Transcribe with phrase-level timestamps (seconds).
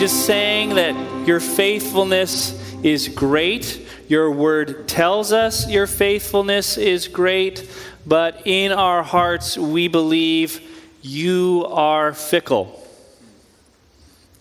[0.00, 3.86] just sang that your faithfulness is great.
[4.08, 7.70] Your word tells us your faithfulness is great,
[8.06, 10.62] but in our hearts we believe
[11.02, 12.82] you are fickle.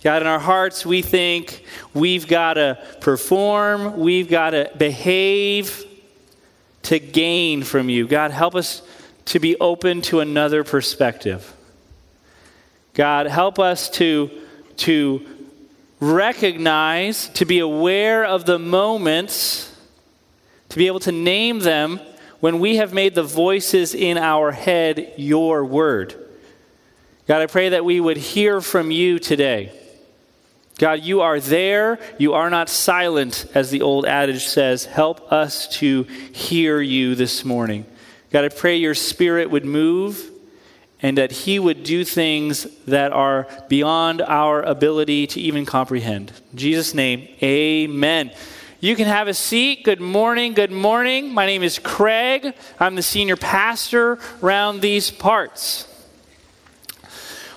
[0.02, 5.84] God, in our hearts, we think we've got to perform, we've got to behave
[6.84, 8.08] to gain from you.
[8.08, 8.82] God, help us
[9.26, 11.54] to be open to another perspective.
[12.94, 14.32] God, help us to,
[14.78, 15.36] to
[16.00, 19.76] recognize, to be aware of the moments,
[20.70, 22.00] to be able to name them
[22.40, 26.16] when we have made the voices in our head your word.
[27.28, 29.72] God, I pray that we would hear from you today.
[30.78, 32.00] God, you are there.
[32.18, 34.86] You are not silent, as the old adage says.
[34.86, 37.86] Help us to hear you this morning.
[38.32, 40.32] God, I pray your spirit would move
[41.02, 46.34] and that he would do things that are beyond our ability to even comprehend.
[46.52, 48.32] In Jesus' name, amen.
[48.82, 49.84] You can have a seat.
[49.84, 50.54] Good morning.
[50.54, 51.34] Good morning.
[51.34, 52.54] My name is Craig.
[52.80, 55.86] I'm the senior pastor around these parts.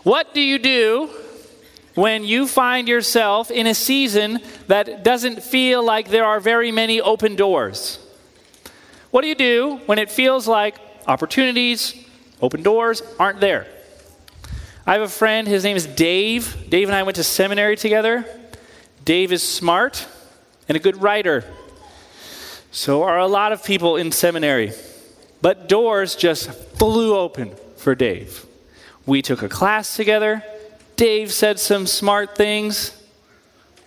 [0.03, 1.11] What do you do
[1.95, 7.01] when you find yourself in a season that doesn't feel like there are very many
[7.01, 8.05] open doors?
[9.13, 10.77] What do you do when it feels like
[11.07, 11.95] opportunities,
[12.43, 13.67] open doors aren't there?
[14.87, 16.69] I have a friend, his name is Dave.
[16.69, 18.27] Dave and I went to seminary together.
[19.05, 20.07] Dave is smart
[20.69, 21.45] and a good writer.
[22.73, 24.73] So are a lot of people in seminary.
[25.41, 28.45] But doors just flew open for Dave.
[29.07, 30.43] We took a class together.
[30.97, 32.97] Dave said some smart things.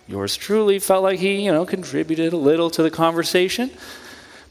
[0.06, 3.70] Yours truly felt like he, you know, contributed a little to the conversation.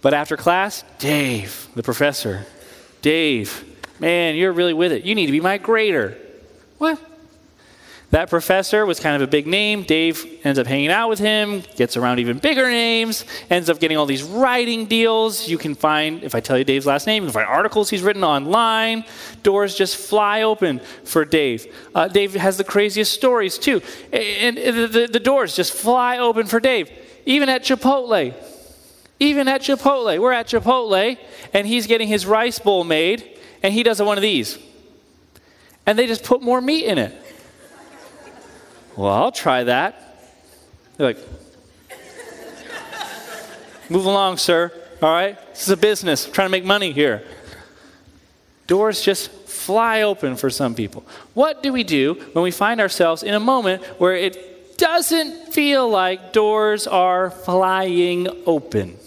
[0.01, 2.45] But after class, Dave, the professor,
[3.01, 3.63] Dave,
[3.99, 5.05] man, you're really with it.
[5.05, 6.17] You need to be my grader.
[6.77, 6.99] What?
[8.11, 9.83] That professor was kind of a big name.
[9.83, 13.97] Dave ends up hanging out with him, gets around even bigger names, ends up getting
[13.97, 15.49] all these writing deals.
[15.49, 18.03] You can find, if I tell you Dave's last name, you can find articles he's
[18.03, 19.03] written online.
[19.43, 21.65] Doors just fly open for Dave.
[21.93, 23.81] Uh, Dave has the craziest stories, too.
[24.13, 26.89] And the, the, the doors just fly open for Dave,
[27.25, 28.33] even at Chipotle.
[29.19, 30.19] Even at Chipotle.
[30.19, 31.17] We're at Chipotle,
[31.53, 34.57] and he's getting his rice bowl made, and he does one of these.
[35.85, 37.13] And they just put more meat in it.
[38.95, 40.01] Well, I'll try that.
[40.97, 41.19] They're like,
[43.89, 44.71] move along, sir.
[45.01, 45.37] All right?
[45.49, 46.25] This is a business.
[46.25, 47.23] I'm trying to make money here.
[48.67, 51.05] Doors just fly open for some people.
[51.33, 55.89] What do we do when we find ourselves in a moment where it doesn't feel
[55.89, 58.97] like doors are flying open?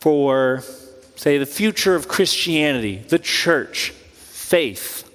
[0.00, 0.62] For,
[1.24, 5.10] say, the future of Christianity, the church, faith.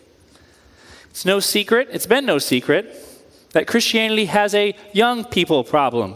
[1.11, 2.95] It's no secret, it's been no secret,
[3.51, 6.15] that Christianity has a young people problem.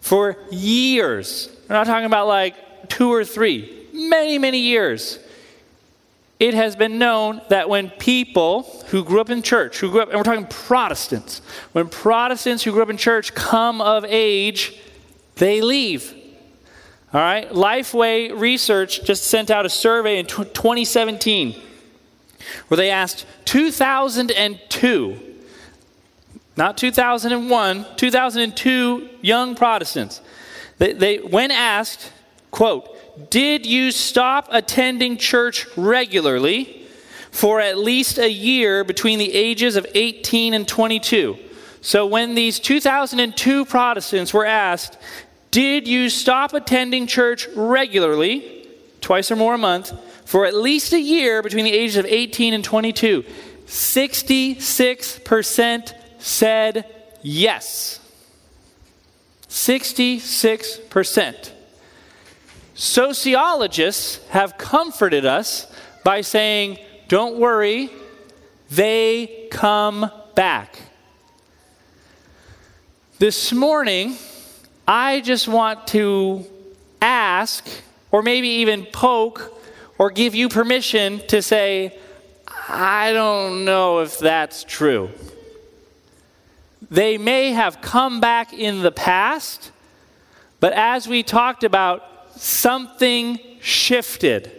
[0.00, 5.18] For years, we're not talking about like two or three, many, many years,
[6.38, 10.08] it has been known that when people who grew up in church, who grew up,
[10.08, 11.42] and we're talking Protestants,
[11.72, 14.80] when Protestants who grew up in church come of age,
[15.34, 16.14] they leave.
[17.12, 17.50] All right?
[17.50, 21.60] Lifeway Research just sent out a survey in 2017
[22.68, 25.20] where they asked 2002,
[26.56, 30.20] not 2001, 2002 young Protestants.
[30.78, 32.12] They, they, when asked,
[32.50, 36.86] quote, did you stop attending church regularly
[37.32, 41.36] for at least a year between the ages of 18 and 22?
[41.82, 44.96] So when these 2002 Protestants were asked,
[45.50, 48.66] did you stop attending church regularly,
[49.00, 49.92] twice or more a month,
[50.24, 53.24] for at least a year between the ages of 18 and 22,
[53.66, 56.86] 66% said
[57.22, 57.98] yes.
[59.48, 61.50] 66%.
[62.74, 65.66] Sociologists have comforted us
[66.04, 67.90] by saying, don't worry,
[68.70, 70.78] they come back.
[73.18, 74.16] This morning,
[74.92, 76.44] I just want to
[77.00, 77.64] ask,
[78.10, 79.56] or maybe even poke,
[79.98, 81.96] or give you permission to say,
[82.68, 85.10] I don't know if that's true.
[86.90, 89.70] They may have come back in the past,
[90.58, 92.02] but as we talked about,
[92.34, 94.50] something shifted.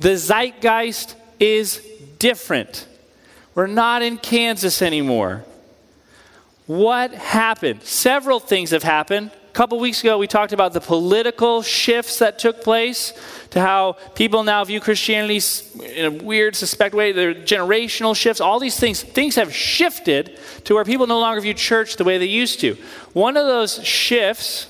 [0.00, 1.86] The zeitgeist is
[2.18, 2.88] different.
[3.54, 5.44] We're not in Kansas anymore.
[6.66, 7.82] What happened?
[7.82, 9.30] Several things have happened.
[9.48, 13.12] A couple weeks ago, we talked about the political shifts that took place
[13.50, 15.40] to how people now view Christianity
[15.94, 17.12] in a weird, suspect way.
[17.12, 18.40] There are generational shifts.
[18.40, 22.18] All these things, things have shifted to where people no longer view church the way
[22.18, 22.76] they used to.
[23.12, 24.66] One of those shifts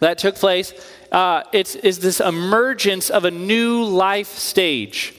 [0.00, 0.72] that took place
[1.12, 5.14] uh, it's, is this emergence of a new life stage.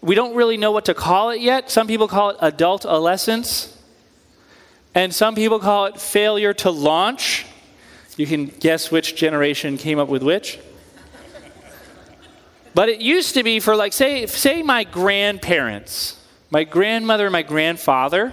[0.00, 1.70] We don't really know what to call it yet.
[1.70, 3.73] Some people call it adult adolescence.
[4.94, 7.46] And some people call it failure to launch.
[8.16, 10.58] You can guess which generation came up with which.
[12.74, 16.20] but it used to be for like say say my grandparents,
[16.50, 18.32] my grandmother, my grandfather,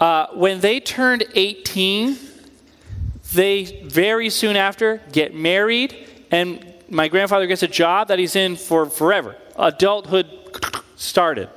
[0.00, 2.16] uh, when they turned 18,
[3.34, 5.96] they very soon after get married,
[6.30, 9.36] and my grandfather gets a job that he's in for forever.
[9.56, 10.26] Adulthood
[10.96, 11.50] started.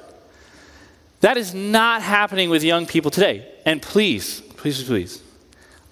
[1.22, 3.48] That is not happening with young people today.
[3.66, 5.22] And please, please, please,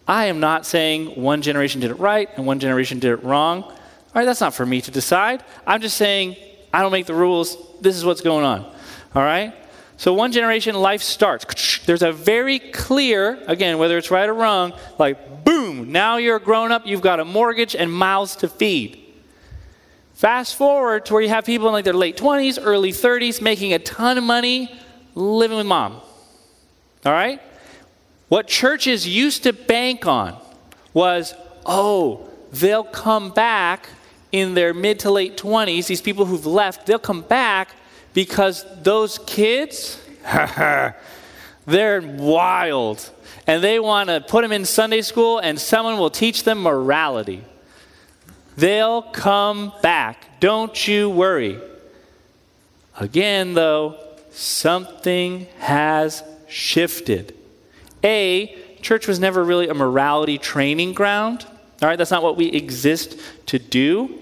[0.07, 3.63] I am not saying one generation did it right and one generation did it wrong.
[3.63, 3.75] All
[4.15, 5.43] right, that's not for me to decide.
[5.67, 6.35] I'm just saying
[6.73, 7.57] I don't make the rules.
[7.79, 8.61] This is what's going on.
[9.13, 9.53] All right?
[9.97, 11.79] So one generation, life starts.
[11.85, 16.41] There's a very clear, again, whether it's right or wrong, like boom, now you're a
[16.41, 18.97] grown up, you've got a mortgage and mouths to feed.
[20.13, 23.73] Fast forward to where you have people in like their late 20s, early 30s making
[23.73, 24.71] a ton of money,
[25.15, 26.01] living with mom.
[27.05, 27.41] All right?
[28.27, 30.37] What churches used to bank on
[30.93, 31.33] was,
[31.65, 33.89] oh, they'll come back
[34.31, 37.69] in their mid to late 20s, these people who've left, they'll come back
[38.13, 39.99] because those kids,
[41.65, 43.09] they're wild.
[43.47, 47.43] And they want to put them in Sunday school, and someone will teach them morality.
[48.55, 50.39] They'll come back.
[50.39, 51.59] Don't you worry.
[52.99, 53.97] Again, though,
[54.31, 57.35] something has shifted.
[58.03, 61.45] A, church was never really a morality training ground.
[61.81, 64.17] All right, that's not what we exist to do.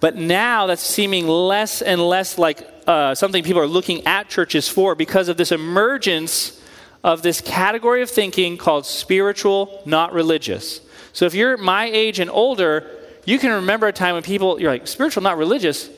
[0.00, 4.68] But now that's seeming less and less like uh, something people are looking at churches
[4.68, 6.60] for because of this emergence
[7.04, 10.80] of this category of thinking called spiritual, not religious.
[11.12, 12.90] So if you're my age and older,
[13.24, 15.88] you can remember a time when people, you're like, spiritual, not religious.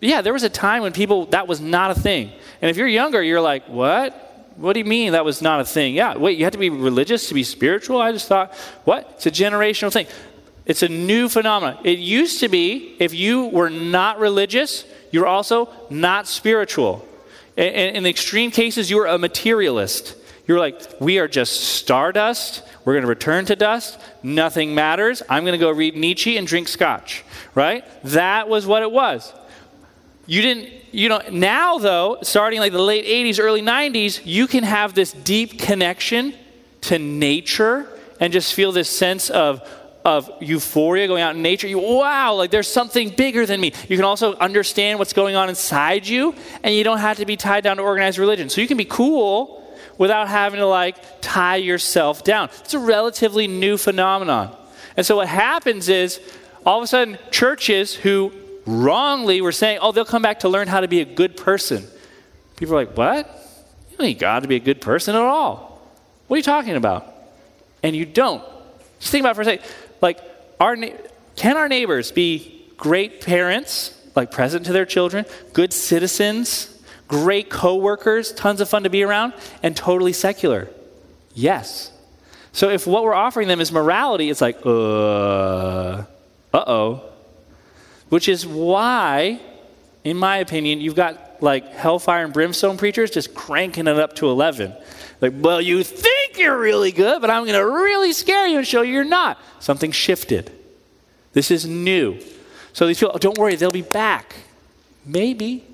[0.00, 2.30] Yeah, there was a time when people, that was not a thing.
[2.62, 4.24] And if you're younger, you're like, what?
[4.56, 5.94] What do you mean that was not a thing?
[5.94, 8.00] Yeah, wait, you have to be religious to be spiritual?
[8.00, 8.54] I just thought,
[8.84, 9.08] what?
[9.16, 10.06] It's a generational thing.
[10.66, 11.78] It's a new phenomenon.
[11.84, 17.06] It used to be if you were not religious, you were also not spiritual.
[17.56, 20.16] In, in extreme cases, you were a materialist.
[20.46, 22.62] You were like, we are just stardust.
[22.84, 23.98] We're going to return to dust.
[24.22, 25.22] Nothing matters.
[25.28, 27.24] I'm going to go read Nietzsche and drink scotch,
[27.54, 27.84] right?
[28.04, 29.32] That was what it was.
[30.28, 34.62] You didn't, you know, now though, starting like the late 80s, early 90s, you can
[34.62, 36.34] have this deep connection
[36.82, 37.88] to nature
[38.20, 39.66] and just feel this sense of,
[40.04, 41.66] of euphoria going out in nature.
[41.66, 43.72] You, wow, like there's something bigger than me.
[43.88, 47.38] You can also understand what's going on inside you, and you don't have to be
[47.38, 48.50] tied down to organized religion.
[48.50, 49.66] So you can be cool
[49.96, 52.50] without having to like tie yourself down.
[52.60, 54.54] It's a relatively new phenomenon.
[54.94, 56.20] And so what happens is
[56.66, 58.30] all of a sudden churches who
[58.68, 61.84] wrongly were saying, oh, they'll come back to learn how to be a good person.
[62.56, 63.26] People are like, what?
[63.90, 65.80] You don't need God to be a good person at all.
[66.26, 67.12] What are you talking about?
[67.82, 68.44] And you don't.
[69.00, 69.66] Just think about for a second.
[70.02, 70.20] Like,
[70.60, 70.76] our
[71.36, 78.32] can our neighbors be great parents, like present to their children, good citizens, great coworkers,
[78.32, 80.68] tons of fun to be around, and totally secular?
[81.32, 81.92] Yes.
[82.52, 86.04] So if what we're offering them is morality, it's like, uh, uh
[86.52, 87.04] oh,
[88.08, 89.40] which is why,
[90.04, 94.28] in my opinion, you've got like hellfire and brimstone preachers just cranking it up to
[94.28, 94.74] 11.
[95.20, 98.66] Like, well, you think you're really good, but I'm going to really scare you and
[98.66, 99.38] show you you're not.
[99.60, 100.52] Something shifted.
[101.32, 102.18] This is new.
[102.72, 104.36] So these people, oh, don't worry, they'll be back.
[105.04, 105.64] Maybe.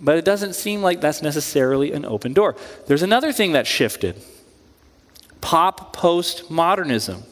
[0.00, 2.54] But it doesn't seem like that's necessarily an open door.
[2.86, 4.20] There's another thing that shifted
[5.40, 7.22] pop postmodernism.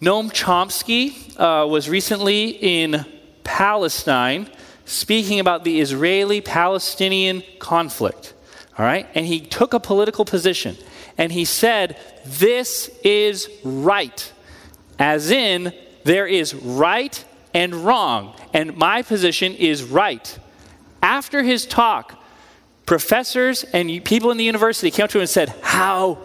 [0.00, 3.04] Noam Chomsky uh, was recently in
[3.44, 4.48] Palestine
[4.86, 8.32] speaking about the Israeli Palestinian conflict.
[8.78, 9.06] All right?
[9.14, 10.78] And he took a political position
[11.18, 14.32] and he said, This is right.
[14.98, 18.34] As in, there is right and wrong.
[18.54, 20.38] And my position is right.
[21.02, 22.18] After his talk,
[22.86, 26.18] professors and people in the university came up to him and said, How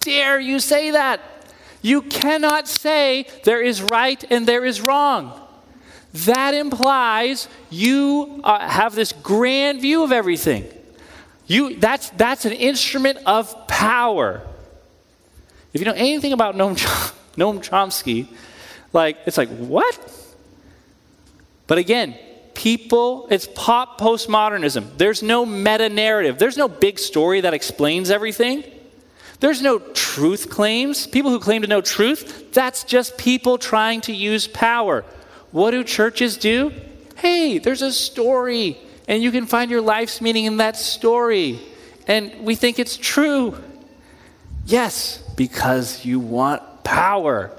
[0.00, 1.31] dare you say that?
[1.82, 5.38] You cannot say there is right and there is wrong.
[6.14, 10.66] That implies you uh, have this grand view of everything.
[11.46, 14.42] You, that's, that's an instrument of power.
[15.72, 16.76] If you know anything about Noam,
[17.36, 18.28] Noam Chomsky,
[18.92, 19.98] like, it's like, what?
[21.66, 22.16] But again,
[22.54, 24.98] people, it's pop postmodernism.
[24.98, 28.64] There's no meta narrative, there's no big story that explains everything.
[29.42, 31.08] There's no truth claims.
[31.08, 35.04] People who claim to know truth, that's just people trying to use power.
[35.50, 36.72] What do churches do?
[37.16, 41.58] Hey, there's a story, and you can find your life's meaning in that story.
[42.06, 43.58] And we think it's true.
[44.64, 47.50] Yes, because you want power.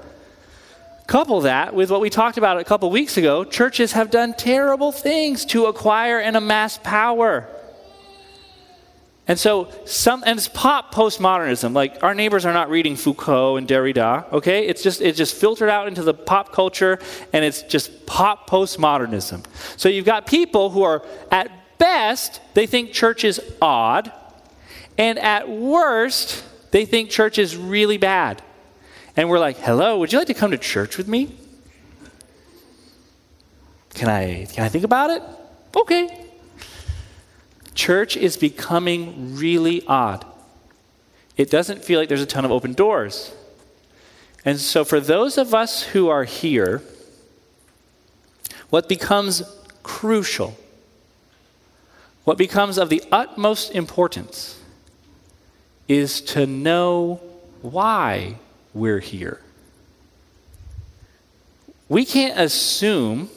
[1.06, 4.90] Couple that with what we talked about a couple weeks ago churches have done terrible
[4.90, 7.46] things to acquire and amass power.
[9.26, 11.72] And so, some, and it's pop postmodernism.
[11.72, 14.66] Like, our neighbors are not reading Foucault and Derrida, okay?
[14.66, 16.98] It's just, it's just filtered out into the pop culture,
[17.32, 19.44] and it's just pop postmodernism.
[19.78, 24.12] So, you've got people who are, at best, they think church is odd,
[24.98, 28.42] and at worst, they think church is really bad.
[29.16, 31.34] And we're like, hello, would you like to come to church with me?
[33.94, 35.22] Can I, can I think about it?
[35.74, 36.23] Okay.
[37.74, 40.24] Church is becoming really odd.
[41.36, 43.34] It doesn't feel like there's a ton of open doors.
[44.44, 46.82] And so, for those of us who are here,
[48.70, 49.42] what becomes
[49.82, 50.56] crucial,
[52.24, 54.60] what becomes of the utmost importance,
[55.88, 57.20] is to know
[57.62, 58.36] why
[58.72, 59.40] we're here.
[61.88, 63.28] We can't assume,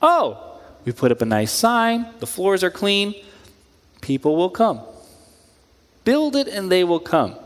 [0.00, 3.14] oh, we put up a nice sign, the floors are clean,
[4.08, 4.80] people will come.
[6.02, 7.36] Build it and they will come.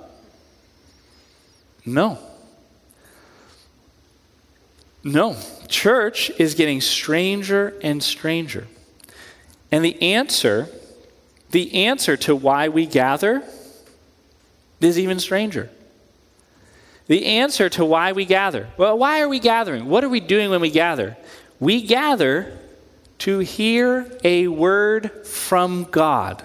[1.85, 2.21] No.
[5.03, 5.37] No.
[5.67, 8.69] Church is getting stranger and stranger.
[9.73, 10.69] And the answer,
[11.51, 13.43] the answer to why we gather
[14.81, 15.69] is even stranger.
[17.09, 18.69] The answer to why we gather.
[18.77, 19.87] Well, why are we gathering?
[19.87, 21.17] What are we doing when we gather?
[21.59, 22.57] We gather
[23.19, 26.45] to hear a word from God.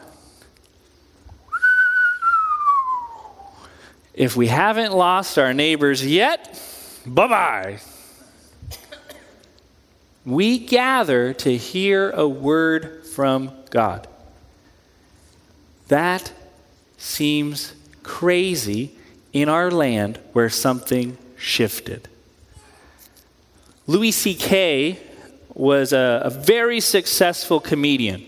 [4.18, 6.60] If we haven't lost our neighbors yet,
[7.06, 7.80] bye bye.
[10.26, 14.08] We gather to hear a word from God.
[15.90, 16.34] That
[16.98, 18.92] seems crazy
[19.34, 22.10] in our land where something shifted.
[23.86, 25.00] Louis C.K.
[25.54, 28.26] was a, a, very successful comedian.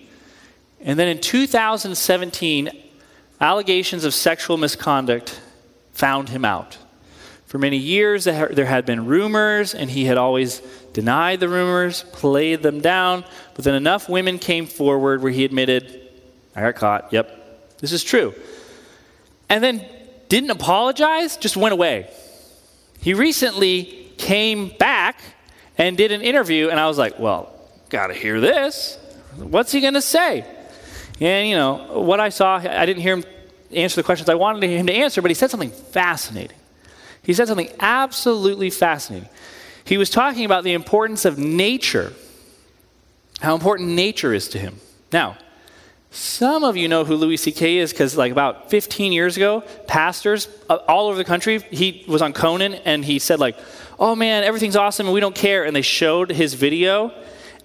[0.82, 2.70] And then in 2017,
[3.42, 5.42] allegations of sexual misconduct
[6.00, 6.78] found him out.
[7.46, 10.62] For many years, there had been rumors, and he had always
[10.94, 13.26] denied the rumors, played them down.
[13.56, 15.84] But then enough women came forward where he admitted,
[16.56, 17.12] I got caught.
[17.12, 18.34] Yep, this is true.
[19.50, 19.86] And then
[20.30, 22.10] didn't apologize, just went away.
[23.02, 25.20] He recently came back
[25.78, 27.52] and did an interview, and I was like, well,
[27.90, 28.98] gotta hear this.
[29.38, 30.46] What's he gonna say?
[31.20, 33.24] And, you know, what I saw, I didn't hear him
[33.72, 36.58] answer the questions I wanted him to answer, but he said something fascinating.
[37.24, 39.30] He said something absolutely fascinating.
[39.84, 42.14] He was talking about the importance of nature,
[43.42, 44.80] how important nature is to him.
[45.12, 45.38] Now,
[46.12, 47.78] some of you know who Louis C.K.
[47.78, 52.22] is because, like, about 15 years ago, pastors uh, all over the country, he was
[52.22, 53.58] on Conan and he said, like,
[54.00, 55.66] oh man, everything's awesome and we don't care.
[55.66, 57.14] And they showed his video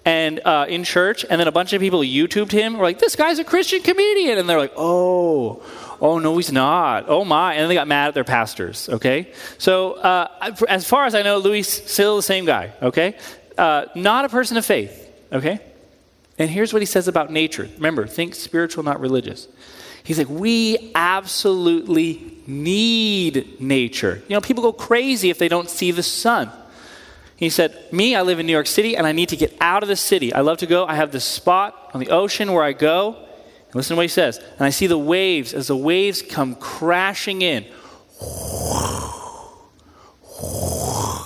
[0.04, 2.76] and uh, in church, and then a bunch of people YouTubed him.
[2.76, 4.38] Were like, this guy's a Christian comedian.
[4.38, 5.62] And they're like, oh,
[6.00, 7.06] oh no, he's not.
[7.08, 7.54] Oh my.
[7.54, 9.32] And then they got mad at their pastors, okay?
[9.58, 13.16] So, uh, as far as I know, Louis still the same guy, okay?
[13.56, 15.61] Uh, not a person of faith, okay?
[16.38, 17.68] And here's what he says about nature.
[17.76, 19.49] Remember, think spiritual, not religious.
[20.02, 24.23] He's like, we absolutely need nature.
[24.28, 26.50] You know, people go crazy if they don't see the sun.
[27.36, 29.82] He said, Me, I live in New York City and I need to get out
[29.82, 30.32] of the city.
[30.32, 30.86] I love to go.
[30.86, 33.16] I have this spot on the ocean where I go.
[33.66, 34.38] And listen to what he says.
[34.38, 37.64] And I see the waves as the waves come crashing in.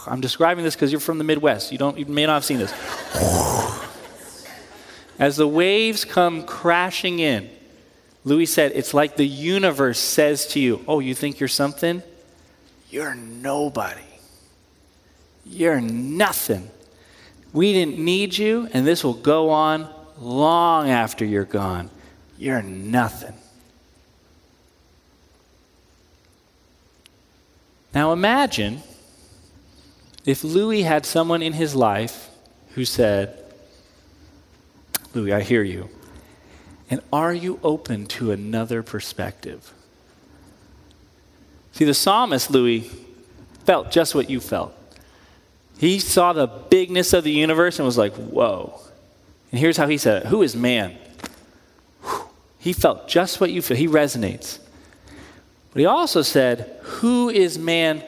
[0.07, 1.71] I'm describing this because you're from the Midwest.
[1.71, 2.73] You, don't, you may not have seen this
[5.19, 7.51] as the waves come crashing in,
[8.25, 12.03] Louis said, it's like the universe says to you, Oh, you think you're something?
[12.91, 14.01] You're nobody.
[15.49, 16.71] You're nothing.
[17.53, 19.89] We didn't need you, and this will go on
[20.19, 21.91] long after you're gone.
[22.37, 23.35] You're nothing.
[27.95, 28.83] Now imagine
[30.25, 32.29] if Louis had someone in his life
[32.75, 33.43] who said,
[35.15, 35.89] Louis, I hear you.
[36.91, 39.73] And are you open to another perspective?
[41.73, 42.91] See, the psalmist, Louis,
[43.65, 44.78] felt just what you felt.
[45.79, 48.81] He saw the bigness of the universe and was like, whoa.
[49.51, 50.99] And here's how he said it Who is man?
[52.59, 53.77] He felt just what you feel.
[53.77, 54.59] He resonates.
[55.73, 58.03] But he also said, Who is man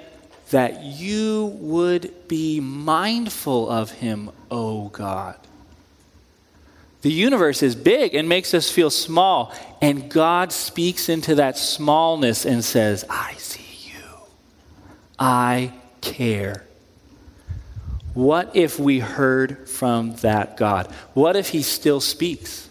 [0.51, 5.37] that you would be mindful of him, O God?
[7.03, 9.55] The universe is big and makes us feel small.
[9.81, 14.05] And God speaks into that smallness and says, I see you.
[15.19, 15.73] I
[16.03, 16.67] care.
[18.15, 20.87] What if we heard from that God?
[21.15, 22.69] What if He still speaks?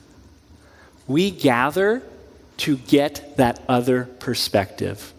[1.08, 2.03] We gather
[2.58, 5.13] to get that other perspective.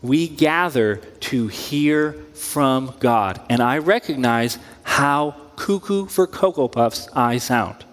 [0.00, 3.40] We gather to hear from God.
[3.50, 7.84] And I recognize how cuckoo for Cocoa Puffs I sound.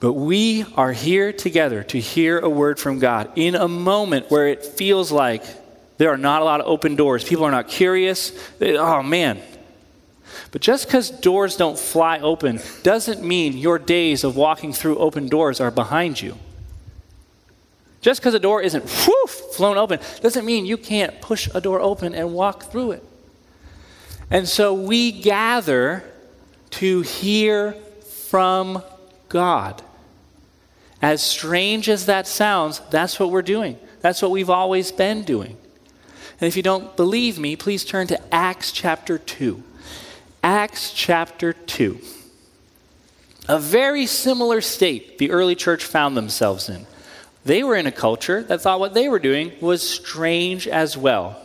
[0.00, 4.48] But we are here together to hear a word from God in a moment where
[4.48, 5.44] it feels like
[5.98, 7.24] there are not a lot of open doors.
[7.24, 8.32] People are not curious.
[8.60, 9.40] oh man.
[10.50, 15.28] But just because doors don't fly open doesn't mean your days of walking through open
[15.28, 16.36] doors are behind you.
[18.00, 21.80] Just because a door isn't whoof, flown open doesn't mean you can't push a door
[21.80, 23.04] open and walk through it.
[24.30, 26.04] And so we gather
[26.70, 27.72] to hear
[28.28, 28.82] from
[29.28, 29.82] God.
[31.00, 33.78] As strange as that sounds, that's what we're doing.
[34.00, 35.56] That's what we've always been doing.
[36.40, 39.62] And if you don't believe me, please turn to Acts chapter 2.
[40.50, 42.00] Acts chapter 2.
[43.50, 46.86] A very similar state the early church found themselves in.
[47.44, 51.38] They were in a culture that thought what they were doing was strange as well.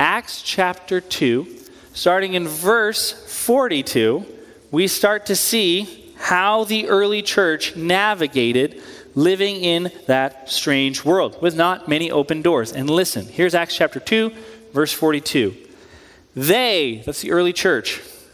[0.00, 1.46] Acts chapter 2,
[1.92, 4.26] starting in verse 42,
[4.72, 8.82] we start to see how the early church navigated
[9.14, 12.72] living in that strange world with not many open doors.
[12.72, 14.32] And listen, here's Acts chapter 2,
[14.72, 15.54] verse 42.
[16.34, 18.02] They, that's the early church,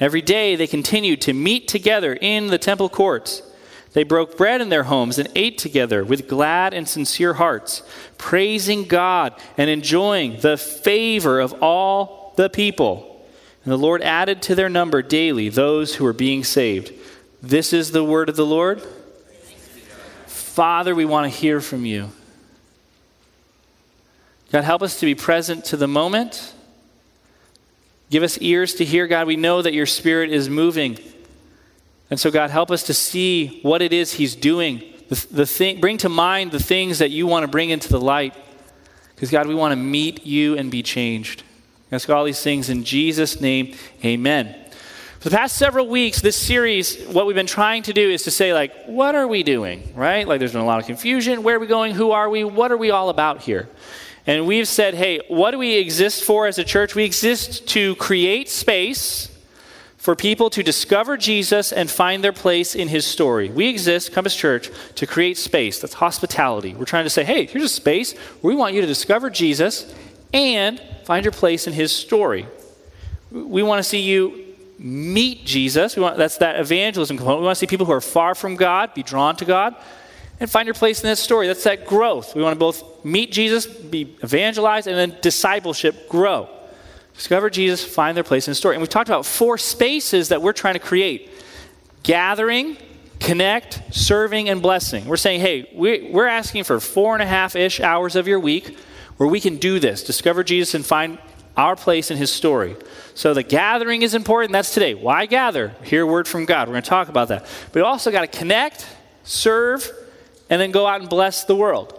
[0.00, 3.42] Every day they continued to meet together in the temple courts.
[3.92, 7.82] They broke bread in their homes and ate together with glad and sincere hearts,
[8.16, 13.26] praising God and enjoying the favor of all the people.
[13.64, 16.92] And the Lord added to their number daily those who were being saved.
[17.42, 18.82] This is the word of the Lord.
[20.26, 22.10] Father, we want to hear from you.
[24.50, 26.54] God, help us to be present to the moment.
[28.12, 29.26] Give us ears to hear, God.
[29.26, 30.98] We know that your spirit is moving.
[32.10, 34.82] And so, God, help us to see what it is He's doing.
[35.08, 37.98] The, the thing, bring to mind the things that you want to bring into the
[37.98, 38.34] light.
[39.14, 41.42] Because, God, we want to meet you and be changed.
[41.90, 43.74] Ask all these things in Jesus' name.
[44.04, 44.56] Amen.
[45.20, 48.30] For the past several weeks, this series, what we've been trying to do is to
[48.30, 50.28] say, like, what are we doing, right?
[50.28, 51.42] Like, there's been a lot of confusion.
[51.42, 51.94] Where are we going?
[51.94, 52.44] Who are we?
[52.44, 53.70] What are we all about here?
[54.26, 56.94] And we've said, hey, what do we exist for as a church?
[56.94, 59.28] We exist to create space
[59.96, 63.50] for people to discover Jesus and find their place in his story.
[63.50, 65.80] We exist, Compass Church, to create space.
[65.80, 66.74] That's hospitality.
[66.74, 69.92] We're trying to say, hey, here's a space where we want you to discover Jesus
[70.32, 72.46] and find your place in his story.
[73.30, 75.94] We want to see you meet Jesus.
[75.96, 77.40] We want, that's that evangelism component.
[77.40, 79.76] We want to see people who are far from God be drawn to God
[80.42, 81.46] and find your place in that story.
[81.46, 82.34] That's that growth.
[82.34, 86.48] We want to both meet Jesus, be evangelized, and then discipleship grow.
[87.14, 88.74] Discover Jesus, find their place in the story.
[88.74, 91.30] And we talked about four spaces that we're trying to create
[92.02, 92.76] gathering,
[93.20, 95.04] connect, serving, and blessing.
[95.04, 98.76] We're saying, hey, we're asking for four and a half ish hours of your week
[99.18, 101.18] where we can do this discover Jesus and find
[101.56, 102.74] our place in his story.
[103.14, 104.52] So the gathering is important.
[104.52, 104.94] That's today.
[104.94, 105.76] Why gather?
[105.84, 106.66] Hear a word from God.
[106.66, 107.46] We're going to talk about that.
[107.72, 108.88] But also got to connect,
[109.22, 109.88] serve,
[110.52, 111.98] and then go out and bless the world.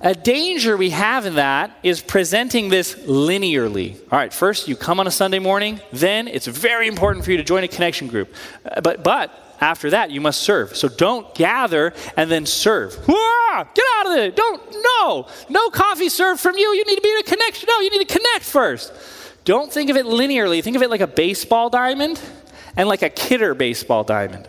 [0.00, 3.98] A danger we have in that is presenting this linearly.
[4.12, 7.38] All right, first you come on a Sunday morning, then it's very important for you
[7.38, 8.32] to join a connection group.
[8.64, 10.76] Uh, but, but after that, you must serve.
[10.76, 12.96] So don't gather and then serve.
[13.04, 14.30] Get out of there.
[14.30, 14.62] Don't,
[15.00, 15.26] no.
[15.48, 16.68] No coffee served from you.
[16.68, 17.66] You need to be in a connection.
[17.68, 18.92] No, you need to connect first.
[19.44, 20.62] Don't think of it linearly.
[20.62, 22.20] Think of it like a baseball diamond
[22.76, 24.46] and like a kidder baseball diamond.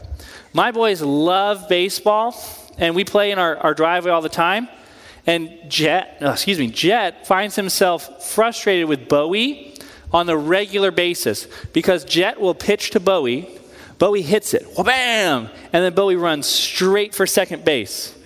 [0.57, 2.35] My boys love baseball,
[2.79, 4.67] and we play in our, our driveway all the time.
[5.27, 9.75] And Jet, oh, excuse me, Jet finds himself frustrated with Bowie
[10.11, 13.47] on a regular basis because Jet will pitch to Bowie,
[13.99, 18.17] Bowie hits it, bam, and then Bowie runs straight for second base.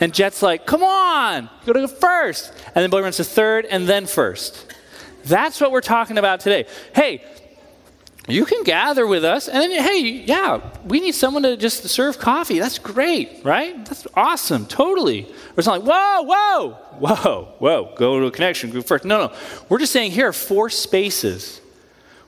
[0.00, 2.52] And Jet's like, come on, go to first.
[2.66, 4.72] And then Bowie runs to third and then first.
[5.24, 6.66] That's what we're talking about today.
[6.94, 7.24] Hey,
[8.28, 12.18] you can gather with us, and then, hey, yeah, we need someone to just serve
[12.18, 12.58] coffee.
[12.58, 13.84] That's great, right?
[13.86, 15.24] That's awesome, totally.
[15.24, 19.04] Or it's not like, whoa, whoa, whoa, whoa, go to a connection group first.
[19.04, 19.34] No, no.
[19.68, 21.60] We're just saying here are four spaces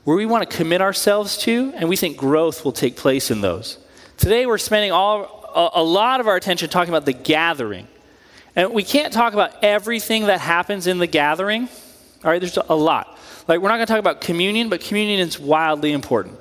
[0.05, 3.41] where we want to commit ourselves to, and we think growth will take place in
[3.41, 3.79] those.
[4.19, 7.89] Today, we're spending all, a, a lot of our attention talking about the gathering.
[8.55, 11.69] And we can't talk about everything that happens in the gathering.
[12.25, 13.18] All right, there's a lot.
[13.49, 16.35] Like, we're not going to talk about communion, but communion is wildly important.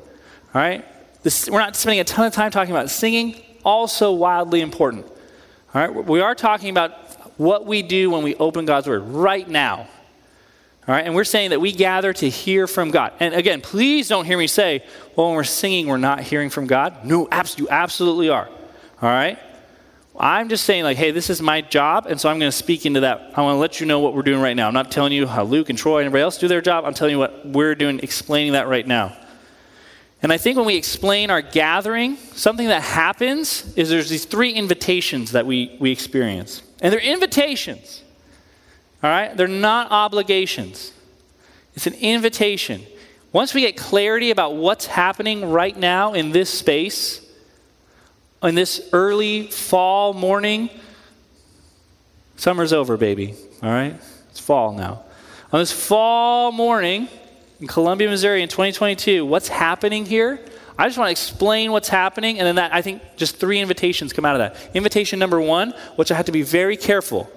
[0.53, 0.85] All right?
[1.23, 5.05] This, we're not spending a ton of time talking about singing, also wildly important.
[5.73, 5.89] All right?
[6.05, 6.91] We are talking about
[7.39, 9.87] what we do when we open God's Word right now.
[10.87, 11.05] All right?
[11.05, 13.13] And we're saying that we gather to hear from God.
[13.21, 14.83] And again, please don't hear me say,
[15.15, 17.05] well, when we're singing, we're not hearing from God.
[17.05, 18.47] No, abs- you absolutely are.
[19.01, 19.39] All right?
[20.19, 22.87] I'm just saying, like, hey, this is my job, and so I'm going to speak
[22.87, 23.33] into that.
[23.35, 24.67] I want to let you know what we're doing right now.
[24.67, 26.85] I'm not telling you how Luke and Troy and everybody else do their job.
[26.85, 29.15] I'm telling you what we're doing, explaining that right now.
[30.23, 34.51] And I think when we explain our gathering, something that happens is there's these three
[34.51, 36.63] invitations that we, we experience.
[36.81, 38.01] And they're invitations,
[39.03, 39.37] all right?
[39.37, 40.93] They're not obligations.
[41.75, 42.83] It's an invitation.
[43.31, 47.21] Once we get clarity about what's happening right now in this space,
[48.41, 50.69] on this early fall morning,
[52.35, 53.35] summer's over, baby.
[53.63, 53.95] All right?
[54.29, 55.03] It's fall now.
[55.51, 57.07] On this fall morning
[57.59, 60.39] in Columbia, Missouri in 2022, what's happening here?
[60.77, 64.13] I just want to explain what's happening, and then that I think just three invitations
[64.13, 64.75] come out of that.
[64.75, 67.31] Invitation number one, which I have to be very careful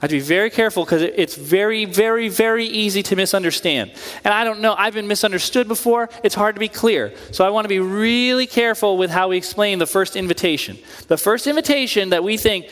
[0.00, 3.92] I have to be very careful because it's very, very, very easy to misunderstand.
[4.24, 6.08] And I don't know, I've been misunderstood before.
[6.24, 7.12] It's hard to be clear.
[7.32, 10.78] So I want to be really careful with how we explain the first invitation.
[11.08, 12.70] The first invitation that we think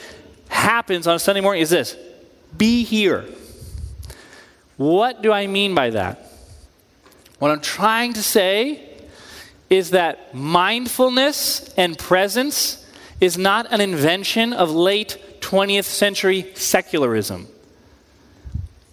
[0.49, 1.97] happens on a Sunday morning is this
[2.57, 3.27] be here.
[4.79, 6.33] What do I mean by that?
[7.39, 8.89] What I'm trying to say
[9.69, 12.87] is that mindfulness and presence
[13.21, 17.47] is not an invention of late 20th century secularism.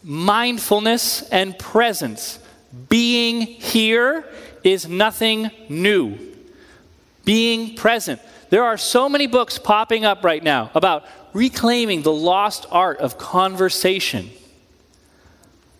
[0.03, 2.39] Mindfulness and presence,
[2.89, 4.25] being here,
[4.63, 6.17] is nothing new.
[7.23, 8.21] Being present.
[8.49, 13.17] There are so many books popping up right now about reclaiming the lost art of
[13.17, 14.29] conversation,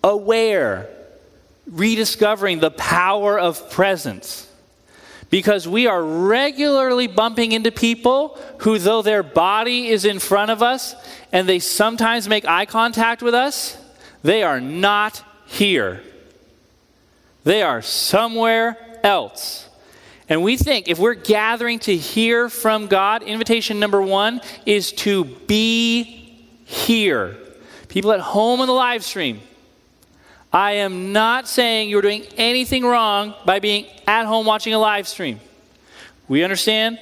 [0.03, 0.89] aware,
[1.67, 4.44] rediscovering the power of presence
[5.29, 10.61] because we are regularly bumping into people who, though their body is in front of
[10.61, 10.95] us
[11.31, 13.77] and they sometimes make eye contact with us,
[14.23, 16.01] they are not here.
[17.43, 19.69] They are somewhere else.
[20.27, 25.25] And we think if we're gathering to hear from God, invitation number one is to
[25.25, 26.03] be
[26.65, 27.37] here.
[27.87, 29.39] People at home in the live stream,
[30.55, 35.05] I am not saying you're doing anything wrong by being at home watching a live
[35.05, 35.41] stream.
[36.29, 36.97] We understand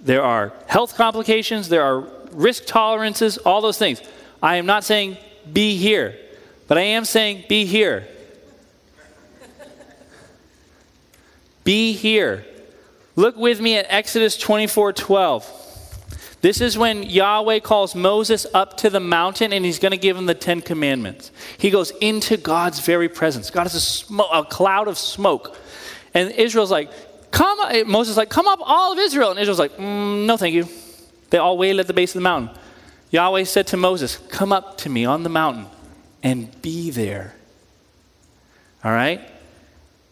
[0.00, 2.00] there are health complications, there are
[2.32, 4.02] risk tolerances, all those things.
[4.42, 5.18] I am not saying
[5.52, 6.18] be here,
[6.66, 8.08] but I am saying be here.
[11.62, 12.44] be here.
[13.14, 15.65] Look with me at Exodus 24 12.
[16.46, 20.16] This is when Yahweh calls Moses up to the mountain and he's going to give
[20.16, 21.32] him the Ten Commandments.
[21.58, 23.50] He goes into God's very presence.
[23.50, 25.58] God is a, smoke, a cloud of smoke.
[26.14, 26.88] And Israel's like,
[27.32, 29.32] come, Moses is like, come up, all of Israel.
[29.32, 30.68] And Israel's like, mm, no, thank you.
[31.30, 32.56] They all waited at the base of the mountain.
[33.10, 35.66] Yahweh said to Moses, come up to me on the mountain
[36.22, 37.34] and be there.
[38.84, 39.20] All right?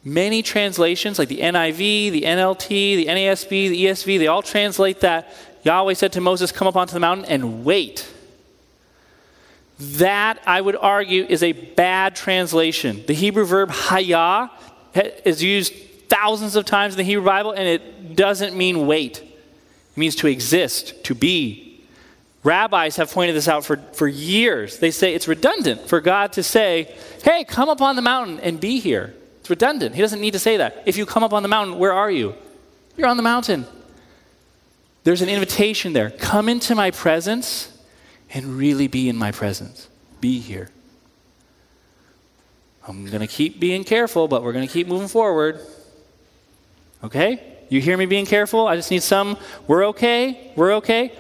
[0.03, 5.33] Many translations, like the NIV, the NLT, the NASB, the ESV, they all translate that
[5.65, 8.07] Yahweh said to Moses, Come up onto the mountain and wait.
[9.79, 13.03] That, I would argue, is a bad translation.
[13.07, 14.51] The Hebrew verb hayah
[15.25, 15.75] is used
[16.09, 19.19] thousands of times in the Hebrew Bible, and it doesn't mean wait.
[19.19, 21.83] It means to exist, to be.
[22.45, 24.79] Rabbis have pointed this out for, for years.
[24.79, 28.61] They say it's redundant for God to say, Hey, come up on the mountain and
[28.61, 29.15] be here.
[29.41, 29.95] It's redundant.
[29.95, 30.83] He doesn't need to say that.
[30.87, 32.35] If you come up on the mountain, where are you?
[32.97, 33.67] You're on the mountain.
[35.05, 36.11] There's an invitation there.
[36.11, 37.71] Come into my presence
[38.31, 39.89] and really be in my presence.
[40.21, 40.71] Be here.
[42.89, 45.61] I'm going to keep being careful, but we're going to keep moving forward.
[47.03, 47.43] Okay?
[47.69, 48.67] You hear me being careful?
[48.67, 49.39] I just need some.
[49.67, 50.53] We're okay.
[50.57, 51.13] We're okay.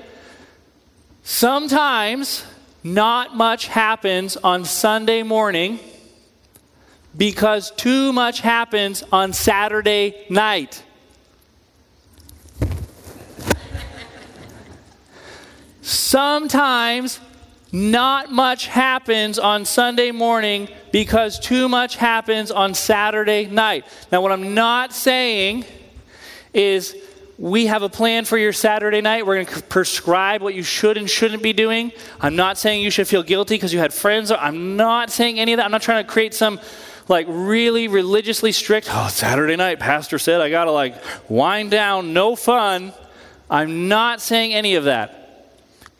[1.22, 2.44] Sometimes
[2.82, 5.78] not much happens on Sunday morning
[7.16, 10.82] because too much happens on Saturday night.
[15.84, 17.20] Sometimes
[17.70, 23.84] not much happens on Sunday morning because too much happens on Saturday night.
[24.10, 25.66] Now, what I'm not saying
[26.54, 26.96] is
[27.36, 29.26] we have a plan for your Saturday night.
[29.26, 31.92] We're going to prescribe what you should and shouldn't be doing.
[32.18, 34.30] I'm not saying you should feel guilty because you had friends.
[34.30, 35.66] I'm not saying any of that.
[35.66, 36.60] I'm not trying to create some
[37.08, 40.96] like really religiously strict, oh, Saturday night, pastor said I got to like
[41.28, 42.94] wind down, no fun.
[43.50, 45.23] I'm not saying any of that.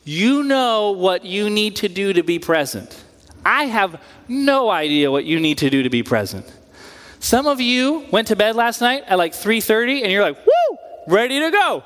[0.05, 3.03] You know what you need to do to be present.
[3.43, 6.45] I have no idea what you need to do to be present.
[7.19, 10.77] Some of you went to bed last night at like 3:30 and you're like, "Woo,
[11.07, 11.83] ready to go."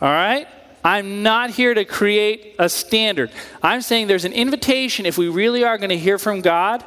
[0.00, 0.46] All right?
[0.84, 3.30] I'm not here to create a standard.
[3.62, 6.84] I'm saying there's an invitation if we really are going to hear from God.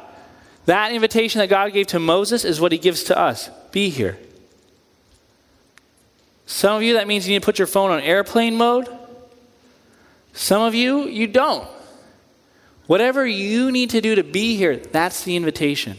[0.66, 3.50] That invitation that God gave to Moses is what he gives to us.
[3.70, 4.18] Be here.
[6.46, 8.88] Some of you, that means you need to put your phone on airplane mode.
[10.34, 11.66] Some of you, you don't.
[12.86, 15.96] Whatever you need to do to be here, that's the invitation.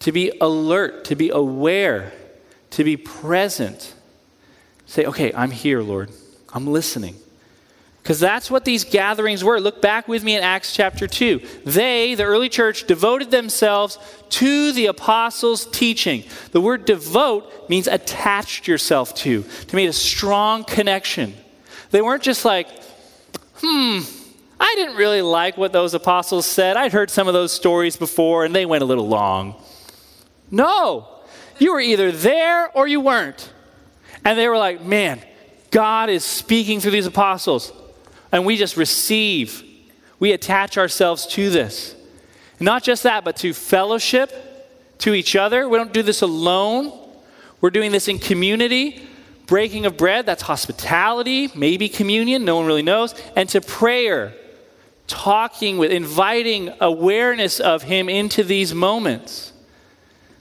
[0.00, 2.12] To be alert, to be aware,
[2.70, 3.94] to be present.
[4.86, 6.10] Say, okay, I'm here, Lord.
[6.52, 7.16] I'm listening.
[8.02, 9.60] Because that's what these gatherings were.
[9.60, 11.40] Look back with me in Acts chapter 2.
[11.64, 13.96] They, the early church, devoted themselves
[14.30, 16.24] to the apostles' teaching.
[16.50, 21.34] The word devote means attached yourself to, to make a strong connection.
[21.92, 22.68] They weren't just like,
[23.56, 24.00] hmm,
[24.58, 26.76] I didn't really like what those apostles said.
[26.76, 29.62] I'd heard some of those stories before and they went a little long.
[30.50, 31.06] No,
[31.58, 33.52] you were either there or you weren't.
[34.24, 35.20] And they were like, man,
[35.70, 37.72] God is speaking through these apostles.
[38.32, 39.62] And we just receive,
[40.18, 41.94] we attach ourselves to this.
[42.58, 45.68] Not just that, but to fellowship, to each other.
[45.68, 46.98] We don't do this alone,
[47.60, 49.08] we're doing this in community
[49.46, 54.34] breaking of bread, that's hospitality, maybe communion, no one really knows, and to prayer,
[55.06, 59.52] talking with, inviting awareness of Him into these moments.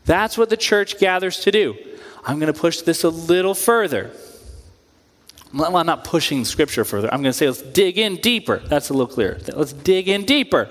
[0.06, 1.76] That's what the church gathers to do.
[2.26, 4.12] I'm going to push this a little further.
[5.54, 7.12] Well, I'm not pushing scripture further.
[7.14, 8.58] I'm going to say let's dig in deeper.
[8.58, 9.40] That's a little clearer.
[9.54, 10.70] Let's dig in deeper.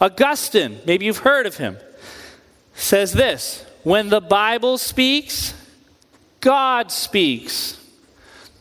[0.00, 1.76] Augustine, maybe you've heard of him,
[2.74, 5.54] says this When the Bible speaks,
[6.44, 7.80] God speaks.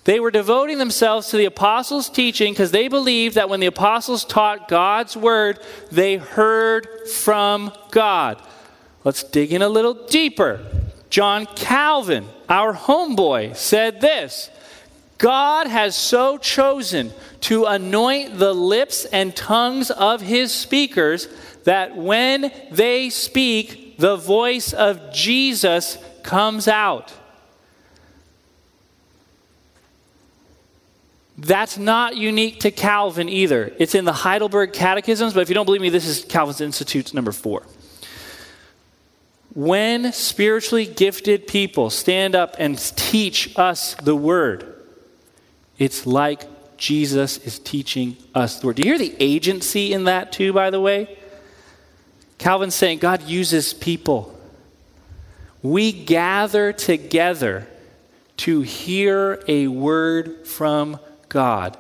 [0.06, 4.24] They were devoting themselves to the apostles' teaching because they believed that when the apostles
[4.24, 5.60] taught God's word,
[5.92, 8.42] they heard from God.
[9.04, 10.66] Let's dig in a little deeper.
[11.10, 14.50] John Calvin, our homeboy, said this
[15.18, 21.28] God has so chosen to anoint the lips and tongues of his speakers
[21.66, 27.12] that when they speak, the voice of Jesus comes out.
[31.44, 33.74] That's not unique to Calvin either.
[33.78, 37.14] It's in the Heidelberg Catechisms, but if you don't believe me, this is Calvin's Institutes
[37.14, 37.64] number four.
[39.54, 44.74] When spiritually gifted people stand up and teach us the word,
[45.78, 48.78] it's like Jesus is teaching us the word.
[48.78, 51.18] Do you hear the agency in that too, by the way?
[52.38, 54.34] Calvin's saying God uses people.
[55.62, 57.68] We gather together
[58.38, 61.00] to hear a word from
[61.34, 61.78] God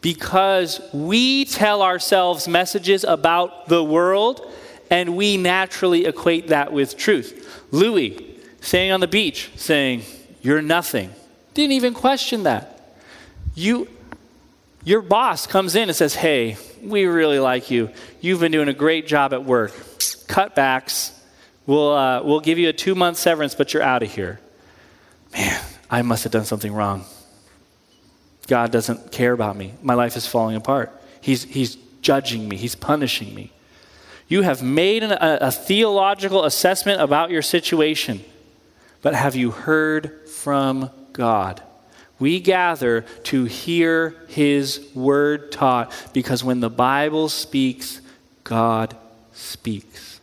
[0.00, 4.50] because we tell ourselves messages about the world
[4.90, 7.64] and we naturally equate that with truth.
[7.70, 10.02] Louis, staying on the beach, saying,
[10.42, 11.10] You're nothing.
[11.54, 12.96] Didn't even question that.
[13.54, 13.88] You,
[14.84, 17.90] your boss comes in and says, Hey, we really like you.
[18.20, 19.72] You've been doing a great job at work.
[20.26, 21.12] Cutbacks.
[21.66, 24.40] We'll, uh, we'll give you a two month severance, but you're out of here.
[25.32, 27.04] Man, I must have done something wrong.
[28.50, 29.74] God doesn't care about me.
[29.80, 30.92] My life is falling apart.
[31.20, 33.52] He's, he's judging me, He's punishing me.
[34.26, 38.24] You have made an, a, a theological assessment about your situation,
[39.02, 41.62] but have you heard from God?
[42.18, 48.00] We gather to hear His word taught because when the Bible speaks,
[48.42, 48.96] God
[49.32, 50.20] speaks.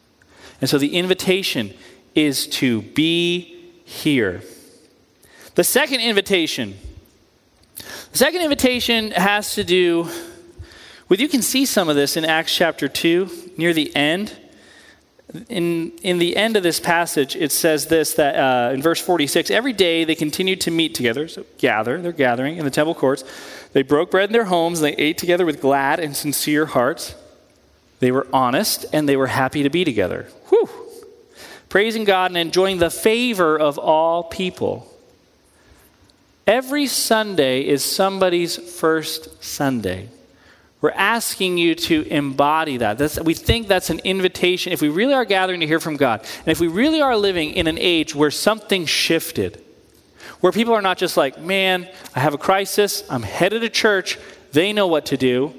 [0.60, 1.74] And so the invitation
[2.14, 4.42] is to be here.
[5.56, 6.78] The second invitation
[8.18, 10.10] second invitation has to do
[11.10, 14.36] with, you can see some of this in Acts chapter 2, near the end.
[15.50, 19.52] in, in the end of this passage, it says this that uh, in verse 46
[19.52, 23.24] every day they continued to meet together, so gather, they're gathering in the temple courts.
[23.74, 27.16] They broke bread in their homes, and they ate together with glad and sincere hearts.
[28.00, 30.28] They were honest, and they were happy to be together.
[30.50, 30.70] Whew.
[31.70, 34.92] Praising God and enjoying the favor of all people.
[36.48, 40.08] Every Sunday is somebody's first Sunday.
[40.80, 42.98] We're asking you to embody that.
[42.98, 44.72] That's, we think that's an invitation.
[44.72, 47.52] If we really are gathering to hear from God, and if we really are living
[47.52, 49.62] in an age where something shifted,
[50.40, 54.18] where people are not just like, man, I have a crisis, I'm headed to church,
[54.54, 55.54] they know what to do.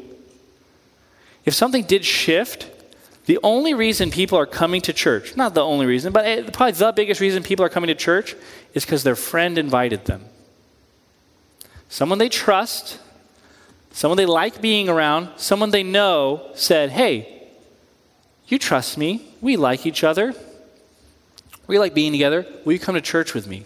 [1.45, 2.71] If something did shift,
[3.27, 6.93] the only reason people are coming to church, not the only reason, but probably the
[6.93, 8.35] biggest reason people are coming to church
[8.73, 10.25] is because their friend invited them.
[11.89, 12.99] Someone they trust,
[13.93, 17.49] someone they like being around, someone they know said, Hey,
[18.47, 19.27] you trust me.
[19.41, 20.35] We like each other.
[21.67, 22.47] We like being together.
[22.65, 23.65] Will you come to church with me?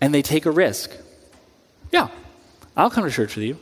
[0.00, 0.90] And they take a risk.
[1.92, 2.08] Yeah,
[2.76, 3.58] I'll come to church with you.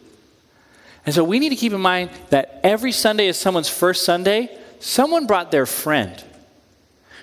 [1.04, 4.56] And so we need to keep in mind that every Sunday is someone's first Sunday.
[4.78, 6.22] Someone brought their friend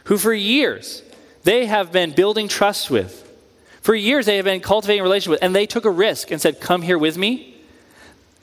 [0.06, 1.03] who, for years,
[1.43, 3.26] they have been building trust with.
[3.88, 6.41] For years, they have been cultivating a relationship with, and they took a risk and
[6.41, 7.56] said, Come here with me.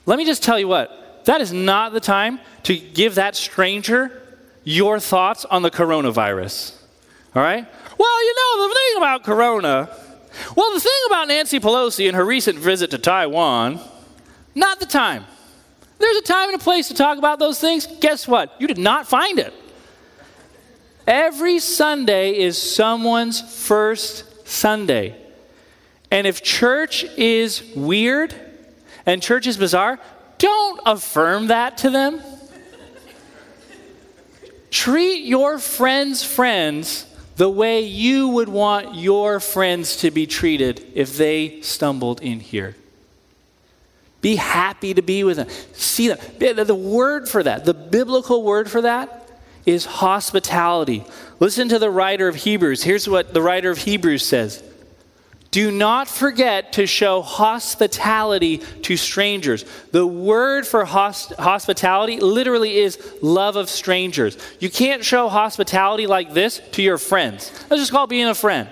[0.07, 4.23] Let me just tell you what, that is not the time to give that stranger
[4.63, 6.75] your thoughts on the coronavirus.
[7.35, 7.63] All right?
[7.95, 9.87] Well, you know, the thing about corona,
[10.55, 13.79] well, the thing about Nancy Pelosi and her recent visit to Taiwan,
[14.55, 15.25] not the time.
[15.99, 17.85] There's a time and a place to talk about those things.
[18.01, 18.51] Guess what?
[18.57, 19.53] You did not find it.
[21.05, 25.21] Every Sunday is someone's first Sunday.
[26.15, 28.33] And if church is weird
[29.05, 29.99] and church is bizarre,
[30.37, 32.21] don't affirm that to them.
[34.71, 41.17] Treat your friends' friends the way you would want your friends to be treated if
[41.17, 42.77] they stumbled in here.
[44.21, 45.49] Be happy to be with them.
[45.73, 46.17] See them.
[46.39, 49.29] The word for that, the biblical word for that,
[49.65, 51.03] is hospitality.
[51.41, 52.83] Listen to the writer of Hebrews.
[52.83, 54.63] Here's what the writer of Hebrews says
[55.55, 59.63] do not forget to show hospitality to strangers.
[59.91, 64.37] The word for hosp- hospitality literally is love of strangers.
[64.59, 67.53] You can't show hospitality like this to your friends.
[67.69, 68.67] Let's just call it being a friend.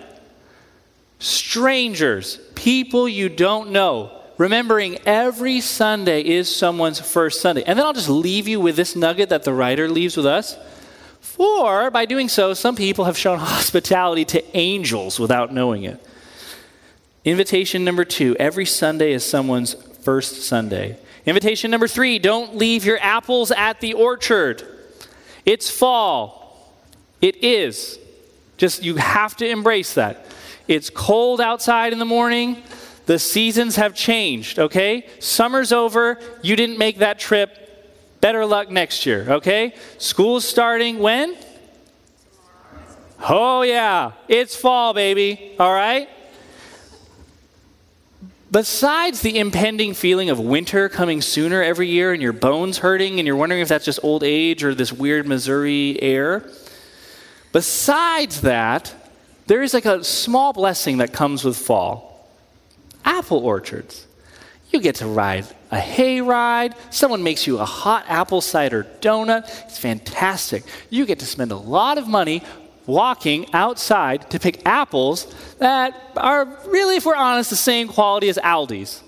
[1.19, 7.63] Strangers, people you don't know, remembering every Sunday is someone's first Sunday.
[7.65, 10.57] And then I'll just leave you with this nugget that the writer leaves with us.
[11.21, 16.05] For by doing so, some people have shown hospitality to angels without knowing it.
[17.25, 20.97] Invitation number two every Sunday is someone's first Sunday.
[21.25, 24.63] Invitation number three don't leave your apples at the orchard.
[25.45, 26.73] It's fall.
[27.21, 27.97] It is.
[28.57, 30.25] Just you have to embrace that.
[30.67, 32.61] It's cold outside in the morning.
[33.05, 35.07] The seasons have changed, okay?
[35.19, 36.19] Summer's over.
[36.41, 37.59] You didn't make that trip.
[38.21, 39.75] Better luck next year, okay?
[39.97, 41.35] School's starting when?
[43.27, 44.13] Oh, yeah.
[44.29, 46.07] It's fall, baby, all right?
[48.53, 53.25] Besides the impending feeling of winter coming sooner every year and your bones hurting and
[53.25, 56.47] you're wondering if that's just old age or this weird Missouri air,
[57.51, 58.93] besides that,
[59.47, 62.29] there is like a small blessing that comes with fall
[63.03, 64.05] apple orchards.
[64.69, 66.75] You get to ride a hay ride.
[66.91, 69.49] Someone makes you a hot apple cider donut.
[69.65, 70.63] It's fantastic.
[70.91, 72.43] You get to spend a lot of money
[72.85, 78.37] walking outside to pick apples that are really, if we're honest, the same quality as
[78.37, 79.01] Aldi's.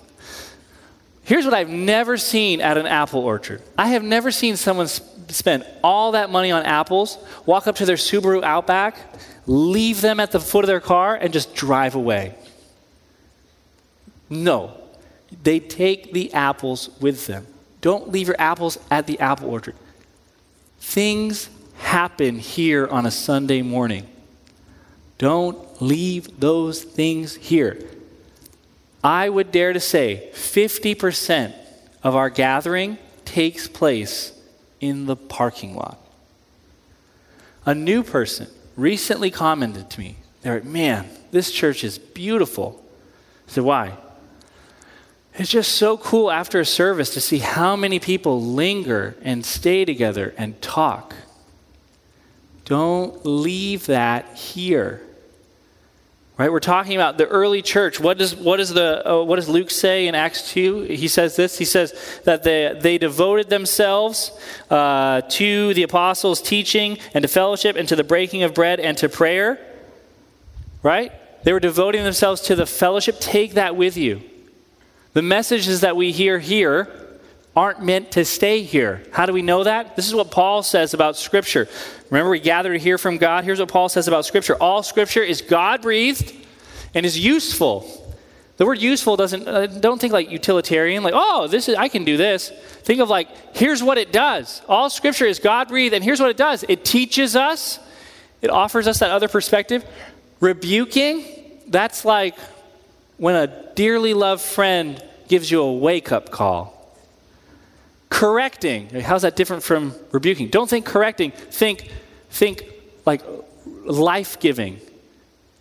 [1.23, 5.03] Here's what I've never seen at an apple orchard I have never seen someone sp-
[5.29, 8.97] spend all that money on apples, walk up to their Subaru Outback,
[9.47, 12.35] leave them at the foot of their car, and just drive away.
[14.29, 14.77] No,
[15.43, 17.47] they take the apples with them.
[17.81, 19.75] Don't leave your apples at the apple orchard.
[20.79, 24.07] Things happen here on a Sunday morning.
[25.17, 27.79] Don't leave those things here.
[29.03, 31.53] I would dare to say 50%
[32.03, 34.31] of our gathering takes place
[34.79, 36.00] in the parking lot.
[37.65, 42.83] A new person recently commented to me, they're like, man, this church is beautiful.
[43.47, 43.97] I said, why?
[45.37, 49.83] It's just so cool after a service to see how many people linger and stay
[49.83, 51.13] together and talk.
[52.65, 55.01] Don't leave that here.
[56.37, 56.51] Right?
[56.51, 57.99] We're talking about the early church.
[57.99, 60.81] What does, what, is the, uh, what does Luke say in Acts 2?
[60.81, 61.57] He says this.
[61.57, 61.93] He says
[62.25, 64.31] that they, they devoted themselves
[64.69, 68.97] uh, to the apostles' teaching and to fellowship and to the breaking of bread and
[68.97, 69.59] to prayer.
[70.83, 71.13] Right?
[71.43, 73.19] They were devoting themselves to the fellowship.
[73.19, 74.21] Take that with you.
[75.13, 77.04] The messages that we hear here
[77.56, 79.01] aren't meant to stay here.
[79.12, 79.95] How do we know that?
[79.95, 81.67] This is what Paul says about Scripture.
[82.10, 83.45] Remember, we gather to hear from God.
[83.45, 86.33] Here's what Paul says about Scripture all Scripture is God breathed
[86.93, 88.01] and is useful.
[88.58, 92.06] The word useful doesn't, uh, don't think like utilitarian, like, oh, this is, I can
[92.06, 92.49] do this.
[92.83, 94.62] Think of like, here's what it does.
[94.67, 97.79] All Scripture is God breathed, and here's what it does it teaches us,
[98.41, 99.85] it offers us that other perspective.
[100.41, 101.23] Rebuking,
[101.67, 102.37] that's like
[103.17, 106.75] when a dearly loved friend gives you a wake up call.
[108.15, 110.47] Correcting, how's that different from rebuking?
[110.47, 111.91] Don't think correcting, think,
[112.29, 112.63] think
[113.05, 113.21] like
[113.83, 114.79] life giving.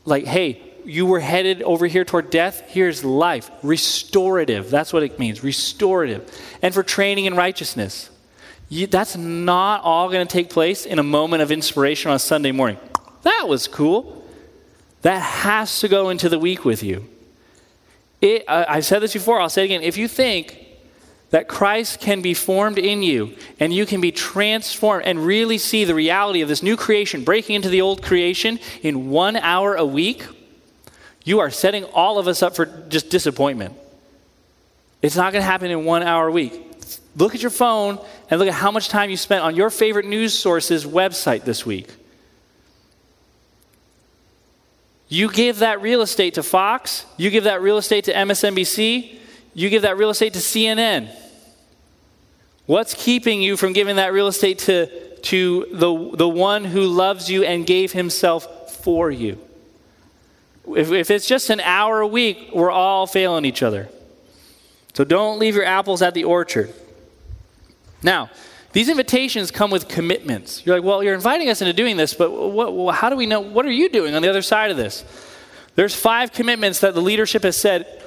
[0.05, 3.51] Like, hey, you were headed over here toward death, here's life.
[3.65, 6.31] Restorative, that's what it means, restorative.
[6.63, 8.09] And for training in righteousness.
[8.69, 12.21] You, that's not all going to take place in a moment of inspiration on a
[12.21, 12.79] Sunday morning.
[13.23, 14.25] That was cool.
[15.03, 17.05] That has to go into the week with you.
[18.21, 19.83] It, I've said this before, I'll say it again.
[19.83, 20.64] If you think
[21.35, 25.85] that Christ can be formed in you and you can be transformed and really see
[25.85, 29.85] the reality of this new creation breaking into the old creation in one hour a
[29.85, 30.25] week,
[31.25, 33.75] you are setting all of us up for just disappointment.
[35.03, 36.53] It's not going to happen in one hour a week.
[37.17, 37.99] Look at your phone
[38.31, 41.67] and look at how much time you spent on your favorite news source's website this
[41.67, 41.93] week.
[45.09, 49.19] You give that real estate to Fox, you give that real estate to MSNBC,
[49.53, 51.13] you give that real estate to CNN.
[52.67, 57.31] What's keeping you from giving that real estate to, to the, the one who loves
[57.31, 59.39] you and gave himself for you?
[60.69, 63.89] If, if it's just an hour a week, we're all failing each other.
[64.95, 66.73] So don't leave your apples at the orchard.
[68.03, 68.31] Now,
[68.73, 70.65] these invitations come with commitments.
[70.65, 73.41] You're like, well, you're inviting us into doing this, but what, how do we know?
[73.41, 75.05] What are you doing on the other side of this?
[75.75, 78.03] There's five commitments that the leadership has said.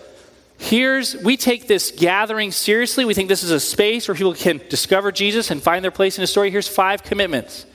[0.58, 3.06] Here's, we take this gathering seriously.
[3.06, 6.18] We think this is a space where people can discover Jesus and find their place
[6.18, 6.50] in the story.
[6.50, 7.66] Here's five commitments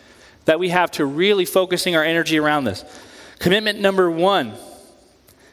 [0.45, 2.85] that we have to really focusing our energy around this.
[3.39, 4.55] Commitment number one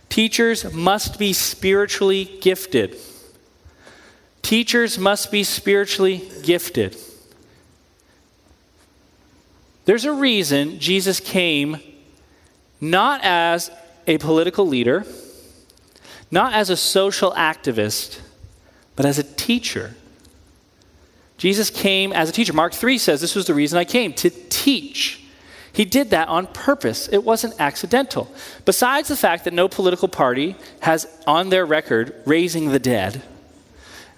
[0.09, 2.97] teachers must be spiritually gifted.
[4.41, 6.97] Teachers must be spiritually gifted.
[9.85, 11.77] There's a reason Jesus came
[12.81, 13.69] not as
[14.07, 15.05] a political leader,
[16.31, 18.19] not as a social activist,
[18.95, 19.95] but as a teacher.
[21.37, 22.53] Jesus came as a teacher.
[22.53, 25.23] Mark 3 says, This was the reason I came, to teach.
[25.71, 27.07] He did that on purpose.
[27.07, 28.29] It wasn't accidental.
[28.65, 33.21] Besides the fact that no political party has on their record raising the dead,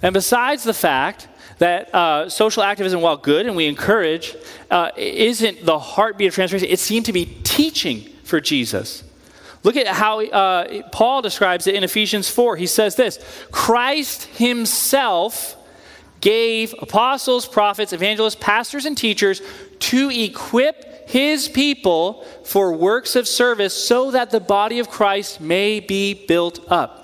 [0.01, 1.27] and besides the fact
[1.59, 4.35] that uh, social activism, while good and we encourage,
[4.71, 6.69] uh, isn't the heartbeat of transformation.
[6.71, 9.03] It seemed to be teaching for Jesus.
[9.63, 12.55] Look at how uh, Paul describes it in Ephesians 4.
[12.55, 13.19] He says this
[13.51, 15.57] Christ himself
[16.19, 19.41] gave apostles, prophets, evangelists, pastors, and teachers
[19.79, 25.79] to equip his people for works of service so that the body of Christ may
[25.79, 27.01] be built up.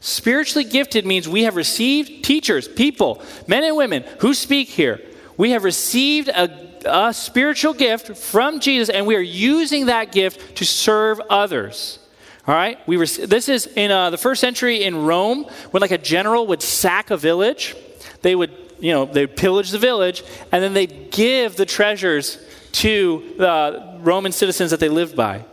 [0.00, 5.00] Spiritually gifted means we have received teachers, people, men and women who speak here.
[5.38, 10.56] We have received a, a spiritual gift from Jesus, and we are using that gift
[10.56, 11.98] to serve others.
[12.46, 15.92] All right, we were, this is in uh, the first century in Rome when like
[15.92, 17.74] a general would sack a village,
[18.22, 20.22] they would you know they pillage the village,
[20.52, 22.38] and then they'd give the treasures
[22.72, 25.44] to the Roman citizens that they lived by.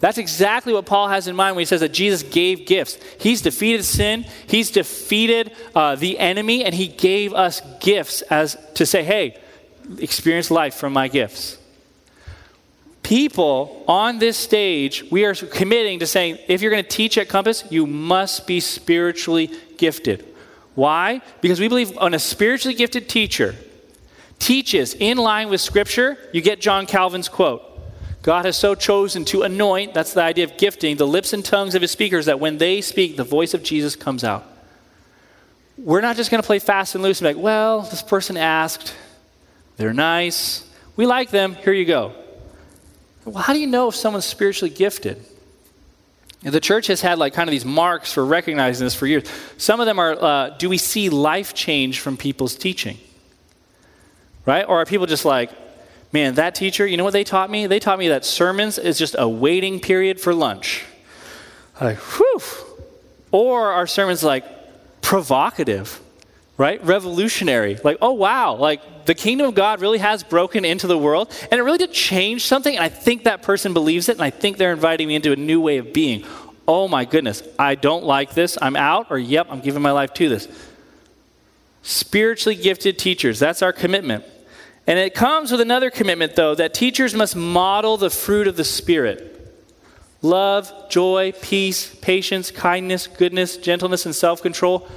[0.00, 2.98] That's exactly what Paul has in mind when he says that Jesus gave gifts.
[3.20, 8.84] He's defeated sin, he's defeated uh, the enemy, and he gave us gifts as to
[8.84, 9.40] say, hey,
[9.98, 11.58] experience life from my gifts.
[13.02, 17.28] People on this stage, we are committing to saying, if you're going to teach at
[17.28, 20.24] Compass, you must be spiritually gifted.
[20.74, 21.20] Why?
[21.40, 23.56] Because we believe on a spiritually gifted teacher
[24.38, 27.62] teaches in line with Scripture, you get John Calvin's quote
[28.22, 31.74] God has so chosen to anoint, that's the idea of gifting, the lips and tongues
[31.74, 34.46] of his speakers that when they speak, the voice of Jesus comes out.
[35.76, 38.36] We're not just going to play fast and loose and be like, well, this person
[38.36, 38.94] asked,
[39.76, 42.12] they're nice, we like them, here you go.
[43.24, 45.24] Well, how do you know if someone's spiritually gifted?
[46.42, 49.28] The church has had like kind of these marks for recognizing this for years.
[49.58, 52.98] Some of them are uh, do we see life change from people's teaching?
[54.44, 54.64] Right?
[54.68, 55.52] Or are people just like,
[56.12, 57.66] Man, that teacher, you know what they taught me?
[57.66, 60.84] They taught me that sermons is just a waiting period for lunch.
[61.80, 62.40] like, whew.
[63.30, 64.44] Or our sermon's like
[65.00, 66.01] provocative,
[66.62, 66.84] right?
[66.84, 67.76] Revolutionary.
[67.82, 71.58] Like, oh wow, like the kingdom of God really has broken into the world and
[71.58, 72.72] it really did change something.
[72.72, 75.36] And I think that person believes it and I think they're inviting me into a
[75.36, 76.24] new way of being.
[76.68, 78.56] Oh my goodness, I don't like this.
[78.62, 80.46] I'm out, or yep, I'm giving my life to this.
[81.82, 84.24] Spiritually gifted teachers, that's our commitment.
[84.86, 88.64] And it comes with another commitment, though, that teachers must model the fruit of the
[88.64, 89.30] Spirit
[90.22, 94.88] love, joy, peace, patience, kindness, goodness, gentleness, and self control.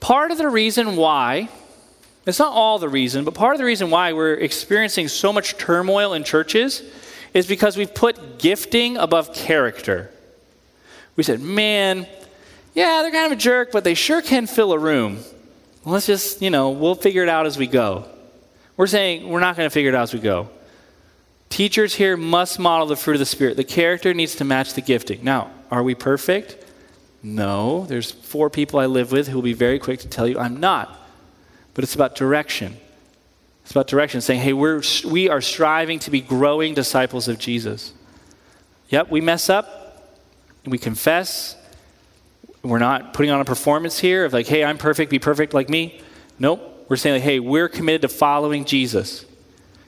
[0.00, 1.48] Part of the reason why,
[2.26, 5.56] it's not all the reason, but part of the reason why we're experiencing so much
[5.56, 6.82] turmoil in churches
[7.34, 10.10] is because we've put gifting above character.
[11.16, 12.06] We said, man,
[12.74, 15.20] yeah, they're kind of a jerk, but they sure can fill a room.
[15.84, 18.06] let's just, you know, we'll figure it out as we go.
[18.76, 20.50] We're saying we're not going to figure it out as we go.
[21.48, 23.56] Teachers here must model the fruit of the Spirit.
[23.56, 25.24] The character needs to match the gifting.
[25.24, 26.65] Now, are we perfect?
[27.22, 27.86] No.
[27.86, 30.58] There's four people I live with who will be very quick to tell you I'm
[30.58, 30.98] not.
[31.74, 32.76] But it's about direction.
[33.62, 37.92] It's about direction, saying, hey, we're, we are striving to be growing disciples of Jesus.
[38.90, 40.14] Yep, we mess up,
[40.64, 41.56] we confess.
[42.62, 45.68] We're not putting on a performance here of like, hey, I'm perfect, be perfect like
[45.68, 46.00] me.
[46.38, 46.86] Nope.
[46.88, 49.26] We're saying, like, hey, we're committed to following Jesus.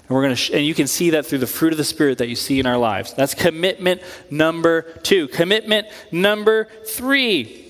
[0.09, 1.85] And we're going to sh- and you can see that through the fruit of the
[1.85, 3.13] spirit that you see in our lives.
[3.15, 5.29] That's commitment number 2.
[5.29, 7.65] Commitment number 3.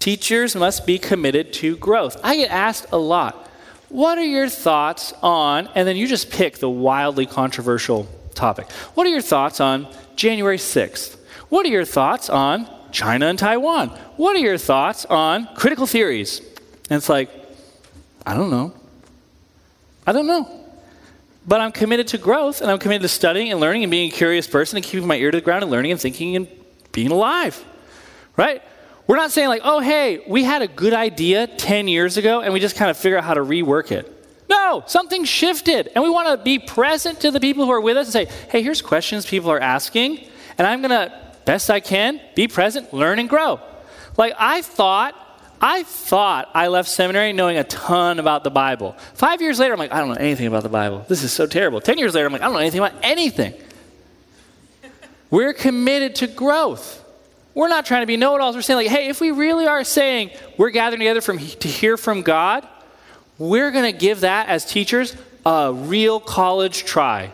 [0.00, 2.18] Teachers must be committed to growth.
[2.24, 3.48] I get asked a lot,
[3.88, 8.70] what are your thoughts on and then you just pick the wildly controversial topic.
[8.94, 11.18] What are your thoughts on January 6th?
[11.48, 13.88] What are your thoughts on China and Taiwan?
[14.16, 16.40] What are your thoughts on critical theories?
[16.88, 17.30] And it's like,
[18.26, 18.72] I don't know.
[20.06, 20.59] I don't know.
[21.46, 24.14] But I'm committed to growth and I'm committed to studying and learning and being a
[24.14, 26.48] curious person and keeping my ear to the ground and learning and thinking and
[26.92, 27.64] being alive.
[28.36, 28.62] Right?
[29.06, 32.52] We're not saying, like, oh, hey, we had a good idea 10 years ago and
[32.52, 34.16] we just kind of figure out how to rework it.
[34.48, 35.90] No, something shifted.
[35.94, 38.34] And we want to be present to the people who are with us and say,
[38.50, 40.26] hey, here's questions people are asking.
[40.58, 41.12] And I'm going to,
[41.44, 43.60] best I can, be present, learn, and grow.
[44.16, 45.14] Like, I thought
[45.60, 48.92] I thought I left seminary knowing a ton about the Bible.
[49.14, 51.04] Five years later, I'm like, I don't know anything about the Bible.
[51.08, 51.80] This is so terrible.
[51.80, 53.54] Ten years later, I'm like, I don't know anything about anything.
[55.30, 57.04] We're committed to growth.
[57.54, 58.56] We're not trying to be know it alls.
[58.56, 61.96] We're saying, like, hey, if we really are saying we're gathering together from, to hear
[61.96, 62.66] from God,
[63.38, 67.32] we're going to give that as teachers a real college try.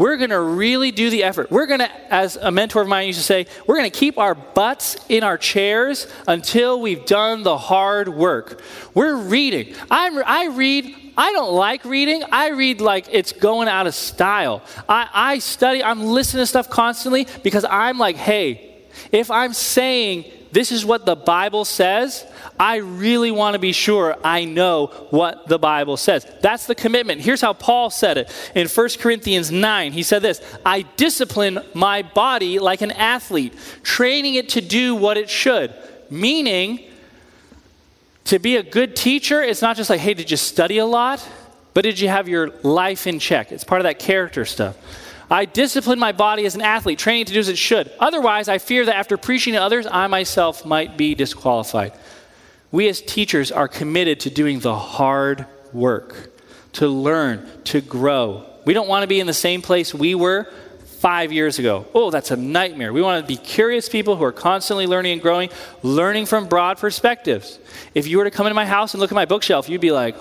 [0.00, 1.50] We're going to really do the effort.
[1.50, 4.16] We're going to, as a mentor of mine used to say, we're going to keep
[4.16, 8.62] our butts in our chairs until we've done the hard work.
[8.94, 9.74] We're reading.
[9.90, 12.22] I'm, I read I don't like reading.
[12.32, 14.62] I read like it's going out of style.
[14.88, 18.69] I, I, study, I'm listening to stuff constantly because I'm like, hey,
[19.12, 22.26] if I'm saying this is what the Bible says,
[22.58, 26.26] I really want to be sure I know what the Bible says.
[26.40, 27.20] That's the commitment.
[27.20, 29.92] Here's how Paul said it in 1 Corinthians 9.
[29.92, 35.16] He said this I discipline my body like an athlete, training it to do what
[35.16, 35.72] it should.
[36.10, 36.80] Meaning,
[38.24, 41.26] to be a good teacher, it's not just like, hey, did you study a lot?
[41.72, 43.52] But did you have your life in check?
[43.52, 44.76] It's part of that character stuff.
[45.30, 47.90] I discipline my body as an athlete, training to do as it should.
[48.00, 51.92] Otherwise, I fear that after preaching to others, I myself might be disqualified.
[52.72, 56.32] We as teachers are committed to doing the hard work,
[56.74, 58.46] to learn, to grow.
[58.64, 60.52] We don't want to be in the same place we were
[61.00, 61.86] five years ago.
[61.94, 62.92] Oh, that's a nightmare.
[62.92, 65.48] We want to be curious people who are constantly learning and growing,
[65.82, 67.58] learning from broad perspectives.
[67.94, 69.92] If you were to come into my house and look at my bookshelf, you'd be
[69.92, 70.16] like,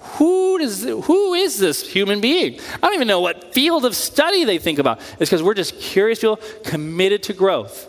[0.00, 2.60] who, does, who is this human being?
[2.74, 5.00] I don't even know what field of study they think about.
[5.18, 7.86] It's because we're just curious people committed to growth.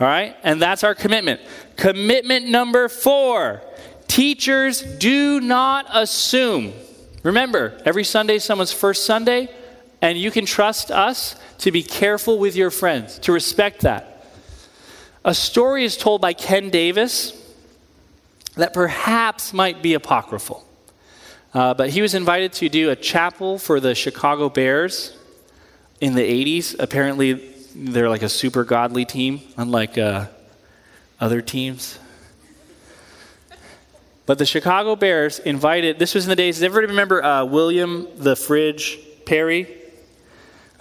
[0.00, 0.36] All right?
[0.42, 1.40] And that's our commitment.
[1.76, 3.62] Commitment number four
[4.06, 6.72] teachers do not assume.
[7.22, 9.48] Remember, every Sunday someone's first Sunday,
[10.02, 14.24] and you can trust us to be careful with your friends, to respect that.
[15.24, 17.32] A story is told by Ken Davis
[18.54, 20.64] that perhaps might be apocryphal.
[21.56, 25.16] Uh, but he was invited to do a chapel for the Chicago Bears
[26.02, 26.76] in the 80s.
[26.78, 27.32] Apparently,
[27.74, 30.26] they're like a super godly team, unlike uh,
[31.18, 31.98] other teams.
[34.26, 38.06] But the Chicago Bears invited, this was in the days, does everybody remember uh, William
[38.16, 39.78] the Fridge Perry?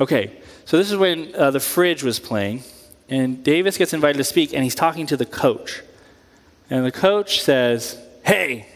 [0.01, 2.63] Okay, so this is when uh, the Fridge was playing,
[3.07, 5.83] and Davis gets invited to speak, and he's talking to the coach.
[6.69, 8.67] And the coach says, Hey,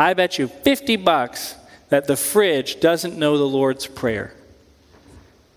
[0.00, 1.56] I bet you 50 bucks
[1.90, 4.32] that the fridge doesn't know the Lord's Prayer.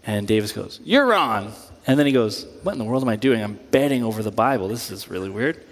[0.05, 1.53] And Davis goes, You're wrong.
[1.87, 3.41] And then he goes, What in the world am I doing?
[3.41, 4.67] I'm betting over the Bible.
[4.67, 5.63] This is really weird.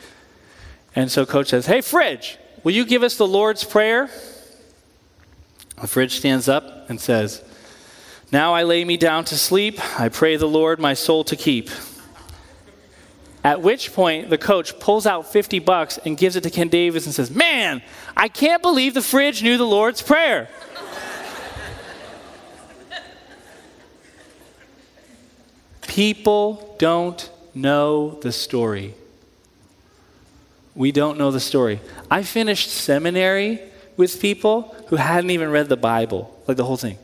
[0.95, 4.09] And so coach says, Hey, Fridge, will you give us the Lord's Prayer?
[5.81, 7.43] The Fridge stands up and says,
[8.31, 9.81] Now I lay me down to sleep.
[9.99, 11.69] I pray the Lord my soul to keep.
[13.43, 17.05] At which point, the coach pulls out 50 bucks and gives it to Ken Davis
[17.05, 17.81] and says, Man,
[18.15, 20.47] I can't believe the fridge knew the Lord's Prayer.
[25.87, 28.93] People don't know the story.
[30.75, 31.81] We don't know the story.
[32.09, 33.59] I finished seminary
[33.97, 36.97] with people who hadn't even read the Bible, like the whole thing.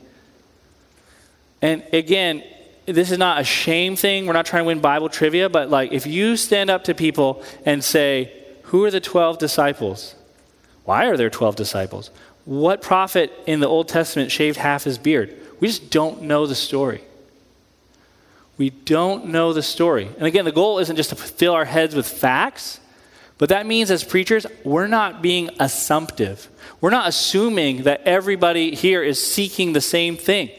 [1.60, 2.44] And again,
[2.94, 4.26] this is not a shame thing.
[4.26, 7.42] We're not trying to win Bible trivia, but like if you stand up to people
[7.64, 8.32] and say,
[8.64, 10.14] Who are the 12 disciples?
[10.84, 12.10] Why are there 12 disciples?
[12.44, 15.36] What prophet in the Old Testament shaved half his beard?
[15.60, 17.02] We just don't know the story.
[18.56, 20.08] We don't know the story.
[20.16, 22.80] And again, the goal isn't just to fill our heads with facts,
[23.36, 26.48] but that means as preachers, we're not being assumptive.
[26.80, 30.50] We're not assuming that everybody here is seeking the same thing.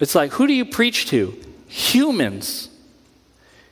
[0.00, 1.36] It's like, who do you preach to?
[1.68, 2.68] Humans.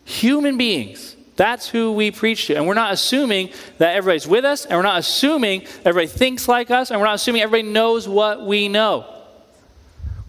[0.04, 1.16] Human beings.
[1.36, 2.54] That's who we preach to.
[2.54, 6.70] And we're not assuming that everybody's with us, and we're not assuming everybody thinks like
[6.70, 9.12] us, and we're not assuming everybody knows what we know.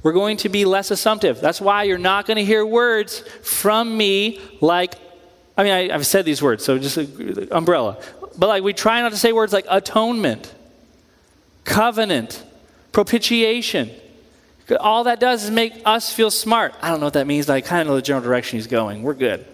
[0.04, 1.41] We're going to be less assumptive.
[1.41, 4.95] That's why you're not going to hear words from me like,
[5.58, 7.06] I mean, I, have said these words, so just uh,
[7.52, 7.98] umbrella.
[8.38, 10.54] But like, we try not to say words like atonement,
[11.64, 12.43] covenant,
[12.91, 13.89] propitiation.
[14.80, 16.74] All that does is make us feel smart.
[16.82, 18.68] I don't know what that means, but I kind of know the general direction he's
[18.68, 19.01] going.
[19.01, 19.45] We're good.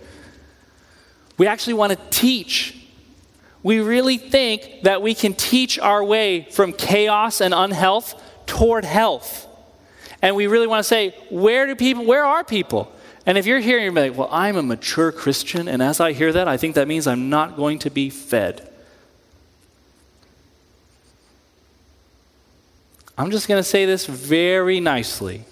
[1.38, 2.80] We actually want to teach.
[3.61, 9.47] We really think that we can teach our way from chaos and unhealth toward health.
[10.22, 12.91] And we really want to say, where do people, where are people?
[13.26, 16.34] And if you're here you're like, well, I'm a mature Christian, and as I hear
[16.34, 18.70] that, I think that means I'm not going to be fed.
[23.18, 25.45] I'm just going to say this very nicely.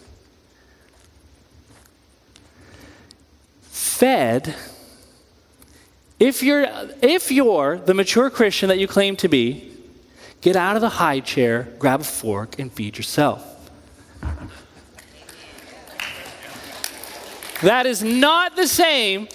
[3.61, 4.55] Fed,
[6.19, 6.65] if you're,
[7.03, 9.71] if you're the mature Christian that you claim to be,
[10.41, 13.47] get out of the high chair, grab a fork, and feed yourself.
[17.61, 19.27] That is not the same.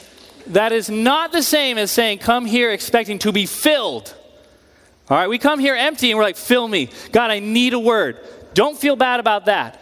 [0.49, 4.15] That is not the same as saying, come here expecting to be filled.
[5.09, 6.91] All right, we come here empty and we're like, fill me.
[7.13, 8.19] God, I need a word.
[8.55, 9.81] Don't feel bad about that.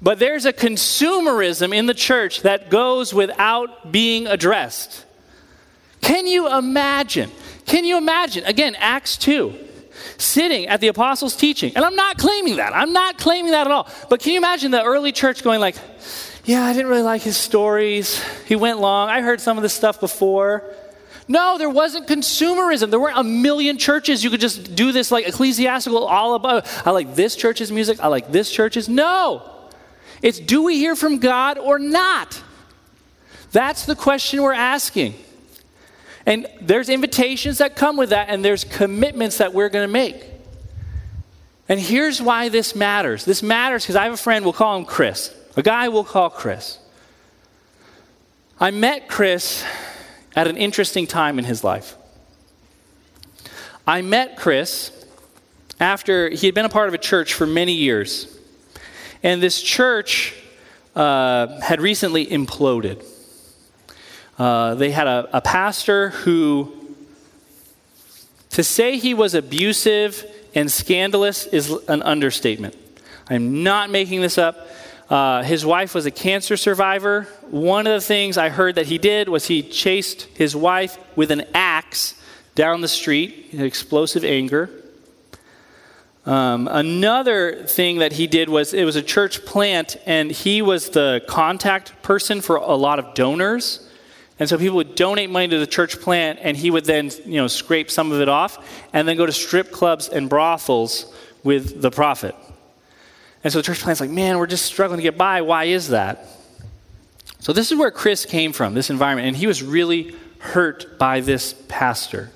[0.00, 5.04] But there's a consumerism in the church that goes without being addressed.
[6.00, 7.30] Can you imagine?
[7.66, 8.44] Can you imagine?
[8.44, 9.54] Again, Acts 2,
[10.18, 11.72] sitting at the apostles' teaching.
[11.76, 12.74] And I'm not claiming that.
[12.74, 13.88] I'm not claiming that at all.
[14.10, 15.76] But can you imagine the early church going like,
[16.44, 18.22] yeah, I didn't really like his stories.
[18.46, 19.08] He went long.
[19.08, 20.64] I heard some of this stuff before.
[21.32, 22.90] No, there wasn't consumerism.
[22.90, 26.70] There weren't a million churches you could just do this like ecclesiastical all about.
[26.86, 28.00] I like this church's music.
[28.00, 28.86] I like this church's.
[28.86, 29.50] No.
[30.20, 32.42] It's do we hear from God or not?
[33.50, 35.14] That's the question we're asking.
[36.26, 40.22] And there's invitations that come with that, and there's commitments that we're going to make.
[41.66, 43.24] And here's why this matters.
[43.24, 46.28] This matters because I have a friend, we'll call him Chris, a guy we'll call
[46.28, 46.78] Chris.
[48.60, 49.64] I met Chris
[50.34, 51.96] at an interesting time in his life.
[53.86, 54.92] I met Chris
[55.80, 58.38] after he had been a part of a church for many years.
[59.22, 60.34] And this church
[60.94, 63.04] uh, had recently imploded.
[64.38, 66.72] Uh, they had a, a pastor who,
[68.50, 70.24] to say he was abusive
[70.54, 72.76] and scandalous is an understatement.
[73.28, 74.68] I'm not making this up.
[75.12, 77.24] Uh, his wife was a cancer survivor.
[77.50, 81.30] One of the things I heard that he did was he chased his wife with
[81.30, 82.14] an axe
[82.54, 84.70] down the street in explosive anger.
[86.24, 90.88] Um, another thing that he did was it was a church plant, and he was
[90.88, 93.86] the contact person for a lot of donors.
[94.38, 97.36] And so people would donate money to the church plant, and he would then, you
[97.36, 101.82] know, scrape some of it off, and then go to strip clubs and brothels with
[101.82, 102.34] the profit.
[103.44, 105.42] And so the church plant's like, man, we're just struggling to get by.
[105.42, 106.26] Why is that?
[107.40, 111.20] So this is where Chris came from, this environment, and he was really hurt by
[111.20, 112.30] this pastor.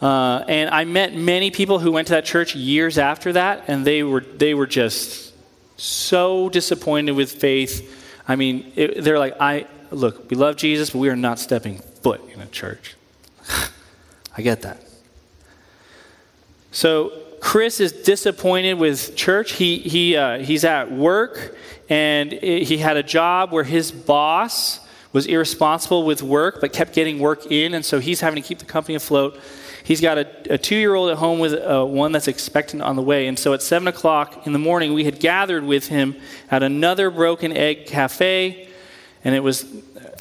[0.00, 3.84] Uh, and I met many people who went to that church years after that, and
[3.84, 5.32] they were they were just
[5.76, 8.22] so disappointed with faith.
[8.28, 11.78] I mean, it, they're like, I look, we love Jesus, but we are not stepping
[11.78, 12.94] foot in a church.
[14.36, 14.80] I get that.
[16.70, 17.12] So
[17.44, 19.52] Chris is disappointed with church.
[19.52, 21.54] He, he, uh, he's at work
[21.90, 24.80] and he had a job where his boss
[25.12, 28.60] was irresponsible with work but kept getting work in, and so he's having to keep
[28.60, 29.38] the company afloat.
[29.84, 32.96] He's got a, a two year old at home with uh, one that's expectant on
[32.96, 33.26] the way.
[33.26, 36.16] And so at 7 o'clock in the morning, we had gathered with him
[36.50, 38.68] at another Broken Egg Cafe.
[39.22, 39.66] And it was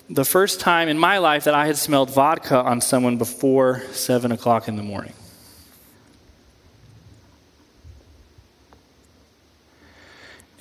[0.10, 4.34] the first time in my life that I had smelled vodka on someone before 7
[4.34, 5.14] o'clock in the morning.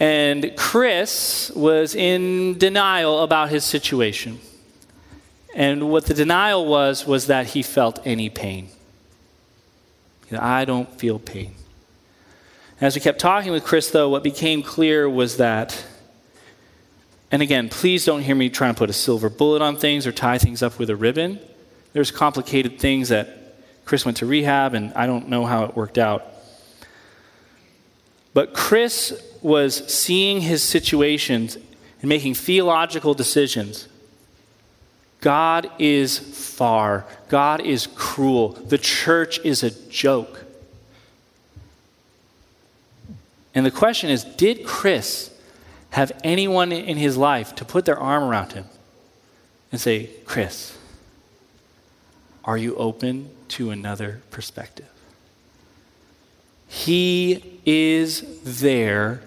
[0.03, 4.41] And Chris was in denial about his situation.
[5.55, 8.71] And what the denial was, was that he felt any pain.
[10.37, 11.55] I don't feel pain.
[12.81, 15.87] As we kept talking with Chris, though, what became clear was that,
[17.31, 20.11] and again, please don't hear me trying to put a silver bullet on things or
[20.11, 21.39] tie things up with a ribbon.
[21.93, 25.99] There's complicated things that Chris went to rehab, and I don't know how it worked
[25.99, 26.27] out.
[28.35, 33.89] But Chris was seeing his situations and making theological decisions.
[35.21, 37.05] God is far.
[37.29, 38.51] God is cruel.
[38.51, 40.45] The church is a joke.
[43.55, 45.31] And the question is did Chris
[45.91, 48.65] have anyone in his life to put their arm around him
[49.71, 50.77] and say, Chris,
[52.45, 54.89] are you open to another perspective?
[56.67, 59.23] He is there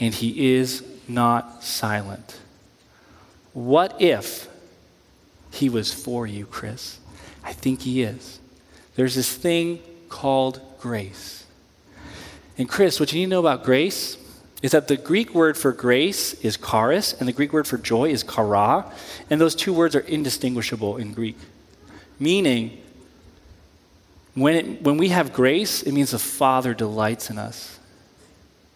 [0.00, 2.40] and he is not silent.
[3.52, 4.48] What if
[5.52, 6.98] he was for you, Chris?
[7.44, 8.40] I think he is.
[8.96, 11.44] There's this thing called grace.
[12.56, 14.16] And Chris, what you need to know about grace
[14.62, 18.10] is that the Greek word for grace is charis, and the Greek word for joy
[18.10, 18.90] is chara,
[19.30, 21.38] and those two words are indistinguishable in Greek.
[22.18, 22.78] Meaning,
[24.34, 27.79] when, it, when we have grace, it means the Father delights in us.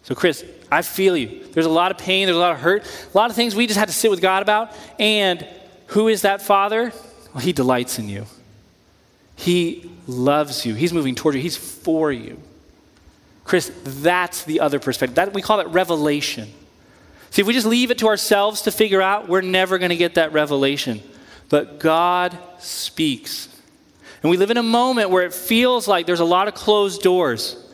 [0.05, 1.47] So, Chris, I feel you.
[1.51, 3.65] There's a lot of pain, there's a lot of hurt, a lot of things we
[3.65, 4.71] just had to sit with God about.
[4.99, 5.47] And
[5.87, 6.93] who is that Father?
[7.33, 8.27] Well, He delights in you.
[9.35, 10.75] He loves you.
[10.75, 11.41] He's moving toward you.
[11.41, 12.39] He's for you.
[13.45, 15.15] Chris, that's the other perspective.
[15.15, 16.51] That, we call it revelation.
[17.31, 19.97] See, if we just leave it to ourselves to figure out, we're never going to
[19.97, 21.01] get that revelation.
[21.49, 23.49] But God speaks.
[24.21, 27.01] And we live in a moment where it feels like there's a lot of closed
[27.01, 27.64] doors.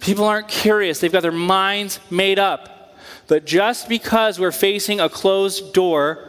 [0.00, 2.96] People aren't curious, they've got their minds made up.
[3.26, 6.24] But just because we're facing a closed door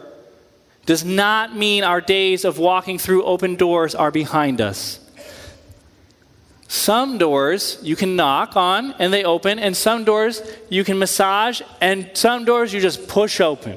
[0.86, 4.98] does not mean our days of walking through open doors are behind us.
[6.68, 11.62] Some doors you can knock on and they open, and some doors you can massage,
[11.80, 13.76] and some doors you just push open.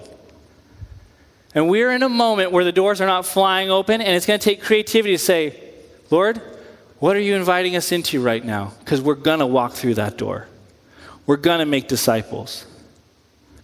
[1.56, 4.40] And we're in a moment where the doors are not flying open, and it's going
[4.40, 5.60] to take creativity to say,
[6.10, 6.42] Lord,
[7.04, 8.72] what are you inviting us into right now?
[8.80, 10.48] Because we're going to walk through that door.
[11.26, 12.66] We're going to make disciples.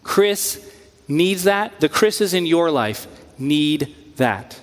[0.04, 0.70] Chris
[1.08, 1.80] needs that.
[1.80, 4.60] The Chris's in your life need that.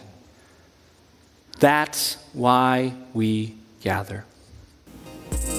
[1.58, 4.26] That's why we gather.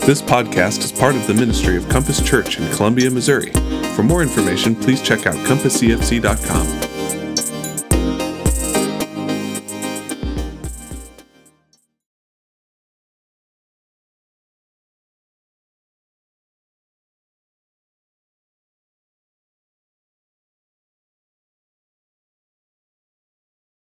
[0.05, 3.49] This podcast is part of the ministry of Compass Church in Columbia, Missouri.
[3.95, 6.96] For more information, please check out compasscfc.com.